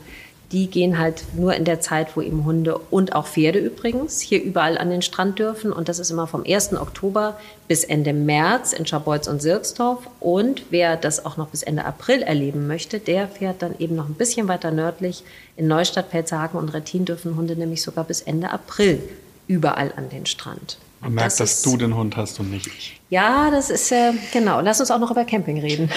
die 0.54 0.68
gehen 0.68 0.98
halt 1.00 1.24
nur 1.36 1.54
in 1.56 1.66
der 1.66 1.82
Zeit, 1.82 2.16
wo 2.16 2.22
eben 2.22 2.46
Hunde 2.46 2.78
und 2.92 3.14
auch 3.16 3.28
Pferde 3.28 3.60
übrigens 3.60 4.22
hier 4.22 4.42
überall 4.42 4.78
an 4.78 4.90
den 4.92 5.02
Strand 5.02 5.40
dürfen. 5.40 5.74
Und 5.74 5.90
das 5.90 6.00
ist 6.00 6.12
immer 6.12 6.28
vom 6.28 6.44
1. 6.48 6.74
Oktober 6.74 7.38
bis 7.68 7.84
Ende 7.84 8.14
März 8.14 8.72
in 8.72 8.86
Scharbeutz 8.86 9.28
und 9.28 9.42
Sirksdorf. 9.42 10.00
Und 10.22 10.64
wer 10.70 10.96
das 10.96 11.26
auch 11.26 11.36
noch 11.38 11.48
bis 11.48 11.64
Ende 11.64 11.84
April 11.84 12.22
erleben 12.22 12.68
möchte, 12.68 13.00
der 13.00 13.28
fährt 13.28 13.62
dann 13.62 13.76
eben 13.80 13.96
noch 13.96 14.08
ein 14.08 14.14
bisschen 14.14 14.48
weiter 14.48 14.72
nördlich. 14.72 15.24
In 15.58 15.68
Neustadt, 15.68 16.10
Pelzerhaken 16.12 16.60
und 16.60 16.70
Rettin 16.70 17.06
dürfen 17.06 17.36
Hunde 17.36 17.56
nämlich 17.56 17.82
sogar 17.82 18.04
bis 18.06 18.22
Ende 18.22 18.50
April 18.52 19.02
überall 19.48 19.92
an 19.98 20.10
den 20.10 20.26
Strand. 20.26 20.78
Man 21.02 21.10
Und 21.10 21.16
merkt, 21.16 21.40
dass 21.40 21.52
ist- 21.56 21.66
du 21.66 21.76
den 21.76 21.98
Hund 21.98 22.16
hast 22.16 22.40
und 22.40 22.50
nicht 22.52 22.68
ich. 22.68 23.02
Ja, 23.10 23.52
das 23.52 23.70
ist, 23.70 23.92
äh, 23.92 24.14
genau. 24.32 24.62
Lass 24.62 24.80
uns 24.80 24.90
auch 24.90 25.00
noch 25.00 25.12
über 25.12 25.26
Camping 25.26 25.60
reden. 25.60 25.90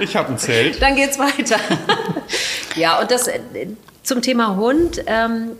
Ich 0.00 0.16
habe 0.16 0.30
ein 0.32 0.38
Zelt. 0.38 0.80
Dann 0.80 0.96
geht's 0.96 1.18
weiter. 1.18 1.56
Ja, 2.76 3.00
und 3.00 3.10
das 3.10 3.28
äh, 3.28 3.40
zum 4.02 4.22
Thema 4.22 4.56
Hund 4.56 5.02
ähm, 5.06 5.52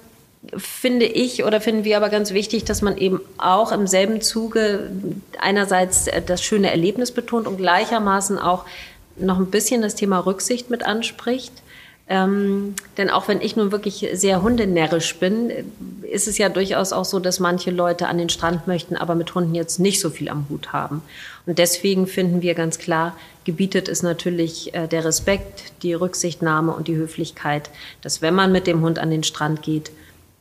finde 0.56 1.06
ich 1.06 1.44
oder 1.44 1.60
finden 1.60 1.84
wir 1.84 1.96
aber 1.96 2.08
ganz 2.08 2.32
wichtig, 2.32 2.64
dass 2.64 2.82
man 2.82 2.96
eben 2.96 3.20
auch 3.38 3.72
im 3.72 3.86
selben 3.86 4.20
Zuge 4.20 4.90
einerseits 5.38 6.06
äh, 6.06 6.22
das 6.22 6.42
schöne 6.42 6.70
Erlebnis 6.70 7.10
betont 7.12 7.46
und 7.46 7.56
gleichermaßen 7.56 8.38
auch 8.38 8.64
noch 9.16 9.38
ein 9.38 9.50
bisschen 9.50 9.82
das 9.82 9.94
Thema 9.94 10.20
Rücksicht 10.20 10.70
mit 10.70 10.84
anspricht. 10.84 11.52
Ähm, 12.08 12.74
denn 12.96 13.10
auch 13.10 13.26
wenn 13.26 13.40
ich 13.40 13.56
nun 13.56 13.72
wirklich 13.72 14.06
sehr 14.12 14.40
hundenärrisch 14.40 15.16
bin, 15.16 15.50
ist 16.02 16.28
es 16.28 16.38
ja 16.38 16.48
durchaus 16.48 16.92
auch 16.92 17.04
so, 17.04 17.18
dass 17.18 17.40
manche 17.40 17.72
Leute 17.72 18.06
an 18.06 18.16
den 18.16 18.28
Strand 18.28 18.68
möchten, 18.68 18.96
aber 18.96 19.16
mit 19.16 19.34
Hunden 19.34 19.56
jetzt 19.56 19.80
nicht 19.80 20.00
so 20.00 20.10
viel 20.10 20.28
am 20.28 20.46
Hut 20.48 20.72
haben. 20.72 21.02
Und 21.46 21.58
deswegen 21.58 22.06
finden 22.06 22.42
wir 22.42 22.54
ganz 22.54 22.78
klar, 22.78 23.16
gebietet 23.44 23.88
es 23.88 24.04
natürlich 24.04 24.72
äh, 24.74 24.86
der 24.86 25.04
Respekt, 25.04 25.72
die 25.82 25.94
Rücksichtnahme 25.94 26.72
und 26.72 26.86
die 26.86 26.96
Höflichkeit, 26.96 27.70
dass 28.02 28.22
wenn 28.22 28.34
man 28.34 28.52
mit 28.52 28.68
dem 28.68 28.82
Hund 28.82 29.00
an 29.00 29.10
den 29.10 29.24
Strand 29.24 29.62
geht, 29.62 29.90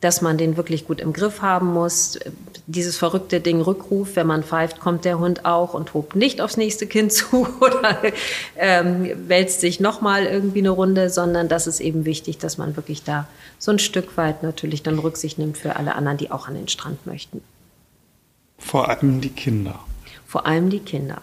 dass 0.00 0.20
man 0.20 0.36
den 0.36 0.56
wirklich 0.56 0.86
gut 0.86 1.00
im 1.00 1.12
Griff 1.12 1.40
haben 1.40 1.72
muss. 1.72 2.18
Dieses 2.66 2.96
verrückte 2.96 3.40
Ding 3.40 3.60
Rückruf, 3.60 4.14
wenn 4.14 4.26
man 4.26 4.44
pfeift, 4.44 4.78
kommt 4.78 5.04
der 5.04 5.18
Hund 5.18 5.46
auch 5.46 5.72
und 5.72 5.88
tobt 5.88 6.16
nicht 6.16 6.40
aufs 6.40 6.56
nächste 6.56 6.86
Kind 6.86 7.12
zu 7.12 7.46
oder 7.60 7.98
ähm, 8.56 9.10
wälzt 9.28 9.60
sich 9.60 9.80
nochmal 9.80 10.24
irgendwie 10.26 10.58
eine 10.58 10.70
Runde, 10.70 11.08
sondern 11.08 11.48
das 11.48 11.66
ist 11.66 11.80
eben 11.80 12.04
wichtig, 12.04 12.38
dass 12.38 12.58
man 12.58 12.76
wirklich 12.76 13.04
da 13.04 13.26
so 13.58 13.70
ein 13.70 13.78
Stück 13.78 14.16
weit 14.16 14.42
natürlich 14.42 14.82
dann 14.82 14.98
Rücksicht 14.98 15.38
nimmt 15.38 15.56
für 15.56 15.76
alle 15.76 15.94
anderen, 15.94 16.18
die 16.18 16.30
auch 16.30 16.46
an 16.46 16.54
den 16.54 16.68
Strand 16.68 17.06
möchten. 17.06 17.40
Vor 18.58 18.88
allem 18.88 19.20
die 19.20 19.30
Kinder. 19.30 19.80
Vor 20.26 20.46
allem 20.46 20.70
die 20.70 20.80
Kinder. 20.80 21.20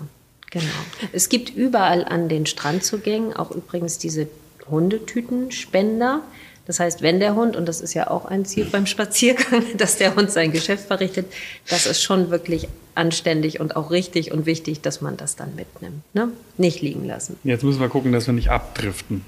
Genau. 0.49 0.65
Es 1.11 1.29
gibt 1.29 1.49
überall 1.49 2.05
an 2.05 2.29
den 2.29 2.45
Strandzugängen 2.45 3.33
auch 3.33 3.51
übrigens 3.51 3.97
diese 3.97 4.27
Hundetütenspender. 4.69 6.21
Das 6.65 6.79
heißt, 6.79 7.01
wenn 7.01 7.19
der 7.19 7.35
Hund, 7.35 7.55
und 7.55 7.67
das 7.67 7.81
ist 7.81 7.93
ja 7.93 8.09
auch 8.09 8.25
ein 8.25 8.45
Ziel 8.45 8.65
beim 8.65 8.85
Spaziergang, 8.85 9.63
dass 9.77 9.97
der 9.97 10.15
Hund 10.15 10.31
sein 10.31 10.51
Geschäft 10.51 10.87
verrichtet, 10.87 11.25
das 11.69 11.85
ist 11.85 12.01
schon 12.01 12.29
wirklich 12.29 12.67
anständig 12.95 13.59
und 13.59 13.75
auch 13.75 13.91
richtig 13.91 14.31
und 14.31 14.45
wichtig, 14.45 14.81
dass 14.81 15.01
man 15.01 15.17
das 15.17 15.35
dann 15.35 15.55
mitnimmt. 15.55 16.01
Ne? 16.13 16.29
Nicht 16.57 16.81
liegen 16.81 17.05
lassen. 17.05 17.37
Jetzt 17.43 17.63
müssen 17.63 17.79
wir 17.81 17.89
gucken, 17.89 18.11
dass 18.13 18.27
wir 18.27 18.33
nicht 18.33 18.49
abdriften. 18.49 19.25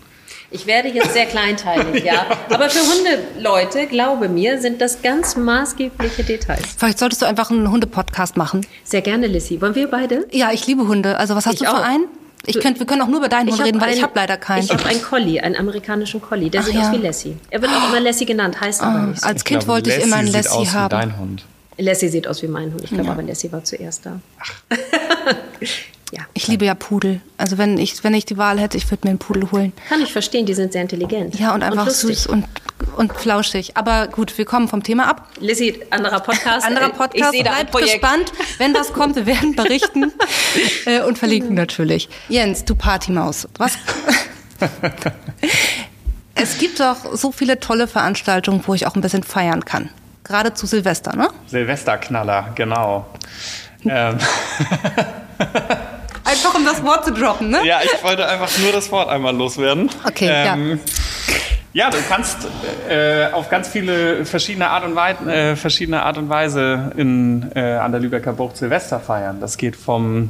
Ich 0.52 0.67
werde 0.67 0.89
jetzt 0.89 1.13
sehr 1.13 1.26
kleinteilig, 1.26 2.04
ja. 2.06 2.26
Aber 2.50 2.69
für 2.69 2.80
Hundeleute, 2.80 3.88
glaube 3.88 4.30
mir, 4.30 4.62
sind 4.62 4.80
das 4.80 5.02
ganz 5.02 5.36
maßgebliche 5.36 6.24
Details. 6.24 6.62
Vielleicht 6.78 7.00
solltest 7.00 7.21
du 7.21 7.26
einfach 7.26 7.50
einen 7.50 7.69
Hundepodcast 7.71 8.38
machen. 8.38 8.65
Sehr 8.84 9.02
gerne, 9.02 9.28
Lissy. 9.28 9.60
Wollen 9.62 9.76
wir 9.76 9.89
beide? 9.89 10.28
Ja, 10.32 10.52
ich 10.54 10.67
liebe 10.67 10.88
Hunde. 10.88 11.17
Also 11.17 11.36
was 11.36 11.45
hast 11.48 11.56
Ich 11.56 11.60
du 11.62 11.65
für 11.65 11.74
auch. 11.74 11.82
einen? 11.84 12.06
Ich 12.48 12.60
könnt, 12.60 12.80
wir 12.80 12.86
können 12.86 13.02
auch 13.02 13.08
nur 13.08 13.20
über 13.20 13.30
deinen 13.30 13.50
Hund 13.50 13.62
reden, 13.64 13.80
weil 13.82 13.90
ich 13.90 13.96
einen- 13.96 14.04
habe 14.04 14.14
leider 14.16 14.38
keinen. 14.38 14.64
Ich 14.64 14.72
habe 14.72 14.86
einen 14.86 15.02
Collie, 15.02 15.42
einen 15.42 15.56
amerikanischen 15.56 16.22
Collie. 16.22 16.50
Der 16.50 16.62
Ach 16.62 16.66
sieht 16.66 16.76
ja. 16.76 16.90
aus 16.90 16.92
wie 16.96 17.02
Lassie. 17.02 17.38
Er 17.50 17.62
wird 17.62 17.72
auch 17.72 17.90
immer 17.90 18.00
Lassie 18.00 18.26
genannt, 18.26 18.60
heißt 18.62 18.82
aber 18.82 19.00
Ah, 19.00 19.06
nicht 19.08 19.22
so. 19.22 19.28
als 19.28 19.44
Kind 19.44 19.68
wollte 19.68 19.92
ich 19.94 20.04
immer 20.04 20.18
einen 20.18 20.28
Lassie 20.32 20.50
aus 20.50 20.68
wie 20.68 20.72
haben. 20.72 20.90
dein 20.92 21.18
Hund. 21.20 21.46
Lassie 21.78 22.08
sieht 22.08 22.28
aus 22.28 22.42
wie 22.42 22.48
mein 22.48 22.72
Hund. 22.72 22.84
Ich 22.84 22.90
glaube 22.92 23.10
aber, 23.12 23.22
Lassie 23.24 23.52
war 23.52 23.64
zuerst 23.64 24.06
da. 24.06 24.20
ja, 26.15 26.25
Ich 26.34 26.47
liebe 26.47 26.65
ja 26.65 26.75
Pudel. 26.75 27.21
Also 27.38 27.58
wenn 27.58 27.78
ich, 27.78 28.04
wenn 28.04 28.13
ich 28.13 28.25
die 28.25 28.38
Wahl 28.38 28.60
hätte, 28.60 28.78
ich 28.78 28.89
würde 28.89 29.06
mir 29.06 29.10
einen 29.10 29.19
Pudel 29.19 29.51
holen. 29.51 29.73
kann 29.89 30.01
ich 30.01 30.12
verstehen. 30.12 30.45
Die 30.45 30.54
sind 30.54 30.71
sehr 30.71 30.82
intelligent. 30.82 31.38
Ja, 31.38 31.54
und 31.54 31.63
einfach 31.63 31.86
lustig. 31.86 32.17
süß 32.17 32.28
und, 32.28 32.45
und 32.95 33.13
flauschig. 33.13 33.75
Aber 33.75 34.08
gut, 34.08 34.38
wir 34.38 34.45
kommen 34.45 34.67
vom 34.67 34.82
Thema 34.82 35.10
ab. 35.10 35.28
Lissy, 35.39 35.82
anderer 35.89 36.21
Podcast. 36.21 36.65
Anderer 36.67 36.89
Podcast. 36.89 37.34
Ich 37.34 37.39
sehe 37.39 37.43
da 37.43 37.51
Bleibt 37.51 37.78
gespannt. 37.78 38.32
Wenn 38.58 38.73
was 38.73 38.93
kommt, 38.93 39.15
wir 39.15 39.25
werden 39.25 39.56
berichten 39.56 40.13
äh, 40.86 41.01
und 41.01 41.17
verlinken 41.17 41.56
natürlich. 41.56 42.08
Jens, 42.30 42.63
du 42.63 42.75
Partymaus. 42.75 43.47
Was? 43.58 43.78
es 46.36 46.58
gibt 46.58 46.80
doch 46.80 47.13
so 47.13 47.32
viele 47.32 47.60
tolle 47.60 47.88
Veranstaltungen, 47.88 48.63
wo 48.65 48.73
ich 48.73 48.88
auch 48.88 48.95
ein 48.95 49.01
bisschen 49.01 49.23
feiern 49.23 49.65
kann. 49.65 49.89
Gerade 50.23 50.54
zu 50.54 50.65
Silvester, 50.65 51.15
ne? 51.15 51.28
Silvesterknaller, 51.47 52.54
genau. 52.56 53.06
ähm, 53.84 54.17
Einfach 56.36 56.56
um 56.56 56.65
das 56.65 56.84
Wort 56.84 57.06
zu 57.06 57.13
droppen, 57.13 57.50
ne? 57.50 57.65
ja, 57.65 57.80
ich 57.84 58.04
wollte 58.04 58.28
einfach 58.28 58.50
nur 58.60 58.71
das 58.71 58.91
Wort 58.91 59.10
einmal 59.10 59.36
loswerden. 59.36 59.89
Okay, 60.06 60.28
ja. 60.28 60.58
Ja, 61.74 61.89
du 61.89 61.98
kannst 62.08 62.38
äh, 62.89 63.26
auf 63.34 63.50
ganz 63.50 63.67
viele 63.67 64.24
verschiedene 64.26 64.69
Art 64.69 64.86
und, 64.86 64.95
Wei 64.95 65.12
äh, 65.12 65.56
verschiedene 65.58 66.04
Art 66.04 66.17
und 66.17 66.30
Weise 66.30 66.93
in, 66.95 67.52
äh, 67.54 67.60
an 67.74 67.91
der 67.91 68.00
Lübecker 68.00 68.32
Bucht 68.32 68.56
Silvester 68.56 69.02
feiern. 69.02 69.41
Das 69.41 69.58
geht 69.58 69.76
vom 69.76 70.30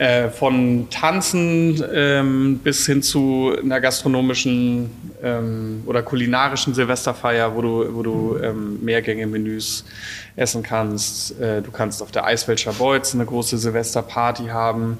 äh, 0.00 0.30
von 0.30 0.88
Tanzen 0.88 1.84
ähm, 1.92 2.58
bis 2.64 2.86
hin 2.86 3.02
zu 3.02 3.54
einer 3.62 3.82
gastronomischen 3.82 4.90
ähm, 5.22 5.82
oder 5.84 6.02
kulinarischen 6.02 6.72
Silvesterfeier, 6.72 7.54
wo 7.54 7.60
du, 7.60 7.94
wo 7.94 8.02
du 8.02 8.38
ähm, 8.42 8.78
Mehrgänge-Menüs 8.82 9.84
essen 10.36 10.62
kannst. 10.62 11.38
Äh, 11.38 11.60
du 11.60 11.70
kannst 11.70 12.02
auf 12.02 12.12
der 12.12 12.24
Eiswelt 12.24 12.60
Scharbeutz 12.60 13.14
eine 13.14 13.26
große 13.26 13.58
Silvesterparty 13.58 14.46
haben. 14.46 14.96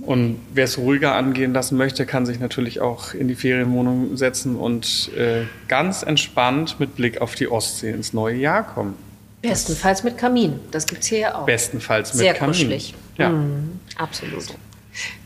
Und 0.00 0.40
wer 0.52 0.64
es 0.64 0.78
ruhiger 0.78 1.14
angehen 1.14 1.52
lassen 1.52 1.76
möchte, 1.76 2.04
kann 2.04 2.26
sich 2.26 2.40
natürlich 2.40 2.80
auch 2.80 3.14
in 3.14 3.28
die 3.28 3.36
Ferienwohnung 3.36 4.16
setzen 4.16 4.56
und 4.56 5.12
äh, 5.16 5.42
ganz 5.68 6.02
entspannt 6.02 6.80
mit 6.80 6.96
Blick 6.96 7.20
auf 7.20 7.36
die 7.36 7.48
Ostsee 7.48 7.90
ins 7.90 8.12
neue 8.12 8.34
Jahr 8.34 8.64
kommen. 8.64 8.96
Bestenfalls 9.42 10.02
mit 10.02 10.18
Kamin. 10.18 10.58
Das 10.72 10.86
gibt 10.86 11.02
es 11.02 11.06
hier 11.06 11.18
ja 11.18 11.34
auch. 11.36 11.46
Bestenfalls 11.46 12.14
mit 12.14 12.18
Sehr 12.18 12.34
Kamin. 12.34 12.52
kuschelig. 12.52 12.94
Ja. 13.18 13.30
Mhm, 13.30 13.80
absolut. 13.96 14.54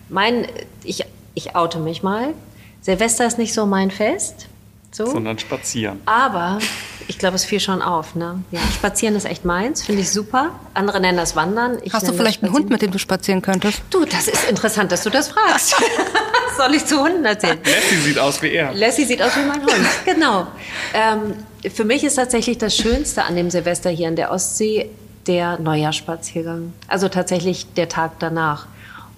Mein, 0.09 0.47
ich, 0.83 1.05
ich 1.35 1.55
oute 1.55 1.79
mich 1.79 2.03
mal. 2.03 2.35
Silvester 2.81 3.27
ist 3.27 3.39
nicht 3.39 3.55
so 3.55 3.67
mein 3.67 3.91
Fest. 3.91 4.49
So. 4.91 5.07
Sondern 5.07 5.39
spazieren. 5.39 6.01
Aber 6.05 6.59
ich 7.09 7.19
glaube, 7.19 7.37
es 7.37 7.45
fiel 7.45 7.61
schon 7.61 7.81
auf. 7.81 8.15
Ne? 8.15 8.43
Ja, 8.51 8.61
Spazieren 8.75 9.17
ist 9.17 9.25
echt 9.25 9.45
meins, 9.45 9.83
finde 9.85 10.03
ich 10.03 10.11
super. 10.11 10.51
Andere 10.75 11.01
nennen 11.01 11.17
das 11.17 11.35
Wandern. 11.35 11.79
Ich 11.83 11.95
Hast 11.95 12.09
du 12.09 12.13
vielleicht 12.13 12.43
einen 12.43 12.53
Hund, 12.53 12.69
mit 12.69 12.83
dem 12.83 12.91
du 12.91 12.99
spazieren 12.99 13.41
könntest? 13.41 13.83
Du, 13.89 14.05
das 14.05 14.29
ist 14.29 14.49
interessant, 14.51 14.93
dass 14.93 15.03
du 15.03 15.11
das 15.11 15.29
fragst. 15.29 15.75
Soll 16.57 16.75
ich 16.75 16.85
zu 16.85 17.01
Hunden 17.01 17.25
erzählen? 17.25 17.59
Lassie 17.65 17.97
sieht 17.97 18.19
aus 18.19 18.43
wie 18.43 18.53
er. 18.53 18.75
Lassie 18.75 19.05
sieht 19.05 19.23
aus 19.23 19.35
wie 19.37 19.47
mein 19.47 19.63
Hund. 19.63 19.87
Genau. 20.05 20.47
Ähm, 20.93 21.35
für 21.73 21.85
mich 21.85 22.05
ist 22.05 22.17
tatsächlich 22.17 22.59
das 22.59 22.77
Schönste 22.77 23.25
an 23.25 23.37
dem 23.37 23.51
Silvester 23.51 23.91
hier 23.91 24.09
an 24.09 24.17
der 24.17 24.31
Ostsee 24.31 24.91
der 25.27 25.59
Neujahrsspaziergang. 25.59 26.73
Also 26.89 27.09
tatsächlich 27.09 27.73
der 27.75 27.89
Tag 27.89 28.13
danach. 28.19 28.67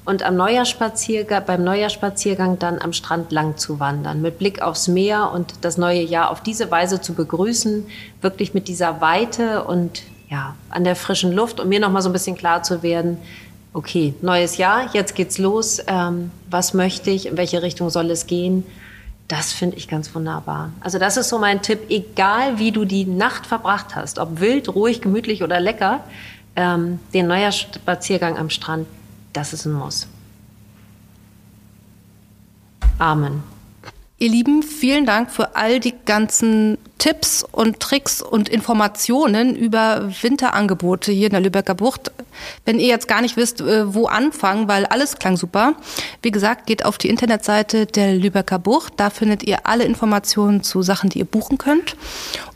Und 0.04 0.22
am 0.22 0.36
Neujahrsspaziergang, 0.36 1.44
beim 1.46 1.64
Neujahrsspaziergang 1.64 2.58
dann 2.58 2.78
am 2.78 2.92
Strand 2.92 3.32
lang 3.32 3.56
zu 3.56 3.80
wandern, 3.80 4.20
mit 4.20 4.38
Blick 4.38 4.60
aufs 4.60 4.86
Meer 4.86 5.30
und 5.32 5.54
das 5.62 5.78
neue 5.78 6.02
Jahr 6.02 6.30
auf 6.30 6.42
diese 6.42 6.70
Weise 6.70 7.00
zu 7.00 7.14
begrüßen, 7.14 7.86
wirklich 8.20 8.52
mit 8.52 8.68
dieser 8.68 9.00
Weite 9.00 9.64
und 9.64 10.02
ja, 10.28 10.56
an 10.68 10.84
der 10.84 10.96
frischen 10.96 11.32
Luft 11.32 11.58
und 11.58 11.68
mir 11.68 11.80
noch 11.80 11.90
mal 11.90 12.02
so 12.02 12.10
ein 12.10 12.12
bisschen 12.12 12.36
klar 12.36 12.62
zu 12.62 12.82
werden, 12.82 13.16
okay, 13.72 14.14
neues 14.20 14.56
Jahr, 14.58 14.90
jetzt 14.92 15.14
geht's 15.14 15.38
los. 15.38 15.80
Ähm, 15.86 16.30
was 16.50 16.74
möchte 16.74 17.10
ich? 17.10 17.26
In 17.26 17.36
welche 17.36 17.62
Richtung 17.62 17.88
soll 17.88 18.10
es 18.10 18.26
gehen? 18.26 18.64
Das 19.28 19.52
finde 19.52 19.76
ich 19.76 19.88
ganz 19.88 20.14
wunderbar. 20.14 20.70
Also 20.80 20.98
das 20.98 21.16
ist 21.16 21.28
so 21.28 21.38
mein 21.38 21.62
Tipp, 21.62 21.88
egal 21.88 22.58
wie 22.58 22.72
du 22.72 22.84
die 22.84 23.06
Nacht 23.06 23.46
verbracht 23.46 23.96
hast, 23.96 24.18
ob 24.18 24.40
wild, 24.40 24.68
ruhig, 24.68 25.00
gemütlich 25.00 25.42
oder 25.42 25.60
lecker, 25.60 26.04
ähm, 26.56 26.98
den 27.14 27.26
Neujahrspaziergang 27.26 28.36
am 28.36 28.50
Strand, 28.50 28.86
das 29.32 29.52
ist 29.52 29.64
ein 29.64 29.72
Muss. 29.72 30.06
Amen. 32.98 33.42
Ihr 34.24 34.30
Lieben, 34.30 34.62
vielen 34.62 35.04
Dank 35.04 35.30
für 35.30 35.54
all 35.54 35.80
die 35.80 35.92
ganzen 36.06 36.78
Tipps 36.96 37.44
und 37.52 37.78
Tricks 37.78 38.22
und 38.22 38.48
Informationen 38.48 39.54
über 39.54 40.10
Winterangebote 40.22 41.12
hier 41.12 41.26
in 41.26 41.32
der 41.32 41.42
Lübecker 41.42 41.74
Bucht. 41.74 42.10
Wenn 42.64 42.78
ihr 42.78 42.86
jetzt 42.86 43.06
gar 43.06 43.20
nicht 43.20 43.36
wisst, 43.36 43.60
äh, 43.60 43.92
wo 43.92 44.06
anfangen, 44.06 44.66
weil 44.66 44.86
alles 44.86 45.18
klang 45.18 45.36
super, 45.36 45.74
wie 46.22 46.30
gesagt, 46.30 46.66
geht 46.66 46.86
auf 46.86 46.96
die 46.96 47.10
Internetseite 47.10 47.84
der 47.84 48.14
Lübecker 48.14 48.58
Bucht. 48.58 48.94
Da 48.96 49.10
findet 49.10 49.42
ihr 49.42 49.66
alle 49.66 49.84
Informationen 49.84 50.62
zu 50.62 50.80
Sachen, 50.80 51.10
die 51.10 51.18
ihr 51.18 51.26
buchen 51.26 51.58
könnt. 51.58 51.94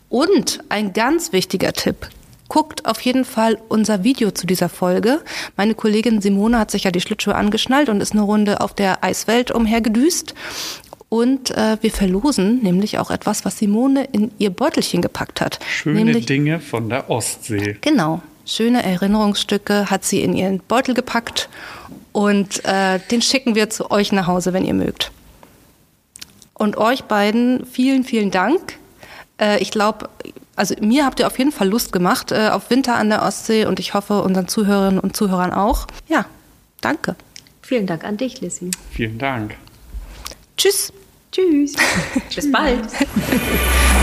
Und 0.09 0.61
ein 0.71 0.95
ganz 0.95 1.35
wichtiger 1.35 1.75
Tipp, 1.75 2.09
Guckt 2.49 2.87
auf 2.87 3.03
jeden 3.03 3.27
Fall 3.27 3.59
unser 3.69 4.05
Video 4.05 4.31
zu 4.31 4.47
dieser 4.47 4.71
Folge. 4.71 5.21
Meine 5.57 5.75
Kollegin 5.75 6.23
Simone 6.23 6.59
hat 6.59 6.71
sich 6.71 6.85
ja 6.85 6.91
die 6.91 7.01
Schlittschuhe 7.03 7.35
angeschnallt 7.35 7.91
und 7.91 8.01
ist 8.01 8.13
eine 8.13 8.23
Runde 8.23 8.63
auf 8.63 8.73
der 8.73 9.05
Eiswelt 9.05 9.51
umhergedüst. 9.51 10.35
Und 11.09 11.51
äh, 11.53 11.79
wir 11.81 11.91
verlosen 11.91 12.63
nämlich 12.63 12.99
auch 12.99 13.11
etwas, 13.11 13.45
was 13.45 13.59
Simone 13.59 14.05
in 14.13 14.31
ihr 14.39 14.51
Beutelchen 14.51 15.01
gepackt 15.01 15.41
hat. 15.41 15.59
Schöne 15.67 16.05
nämlich, 16.05 16.27
Dinge 16.27 16.61
von 16.61 16.89
der 16.89 17.09
Ostsee. 17.09 17.79
Genau. 17.81 18.21
Schöne 18.45 18.83
Erinnerungsstücke 18.83 19.91
hat 19.91 20.05
sie 20.05 20.23
in 20.23 20.35
ihren 20.35 20.61
Beutel 20.61 20.95
gepackt 20.95 21.49
und 22.13 22.65
äh, 22.65 22.99
den 23.11 23.23
schicken 23.23 23.55
wir 23.55 23.71
zu 23.71 23.91
euch 23.91 24.13
nach 24.13 24.27
Hause, 24.27 24.53
wenn 24.53 24.65
ihr 24.65 24.75
mögt. 24.75 25.13
Und 26.55 26.77
euch 26.77 27.05
beiden 27.05 27.65
vielen, 27.67 28.05
vielen 28.05 28.31
Dank. 28.31 28.79
Äh, 29.41 29.59
ich 29.63 29.71
glaube, 29.71 30.09
also 30.57 30.75
mir 30.81 31.05
habt 31.05 31.21
ihr 31.21 31.27
auf 31.27 31.39
jeden 31.39 31.53
Fall 31.53 31.69
Lust 31.69 31.93
gemacht 31.93 32.33
äh, 32.33 32.49
auf 32.49 32.71
Winter 32.71 32.97
an 32.97 33.11
der 33.11 33.23
Ostsee 33.23 33.65
und 33.65 33.79
ich 33.79 33.95
hoffe 33.95 34.23
unseren 34.23 34.49
Zuhörerinnen 34.49 34.99
und 34.99 35.17
Zuhörern 35.17 35.53
auch. 35.53 35.87
Ja, 36.09 36.27
danke. 36.81 37.17
Vielen 37.63 37.87
Dank 37.87 38.05
an 38.05 38.17
dich, 38.17 38.41
Lissy. 38.41 38.71
Vielen 38.91 39.19
Dank. 39.19 39.57
Tschüss. 40.59 40.93
Tschüss. 41.31 41.75
Bis 42.35 42.51
bald. 42.51 42.81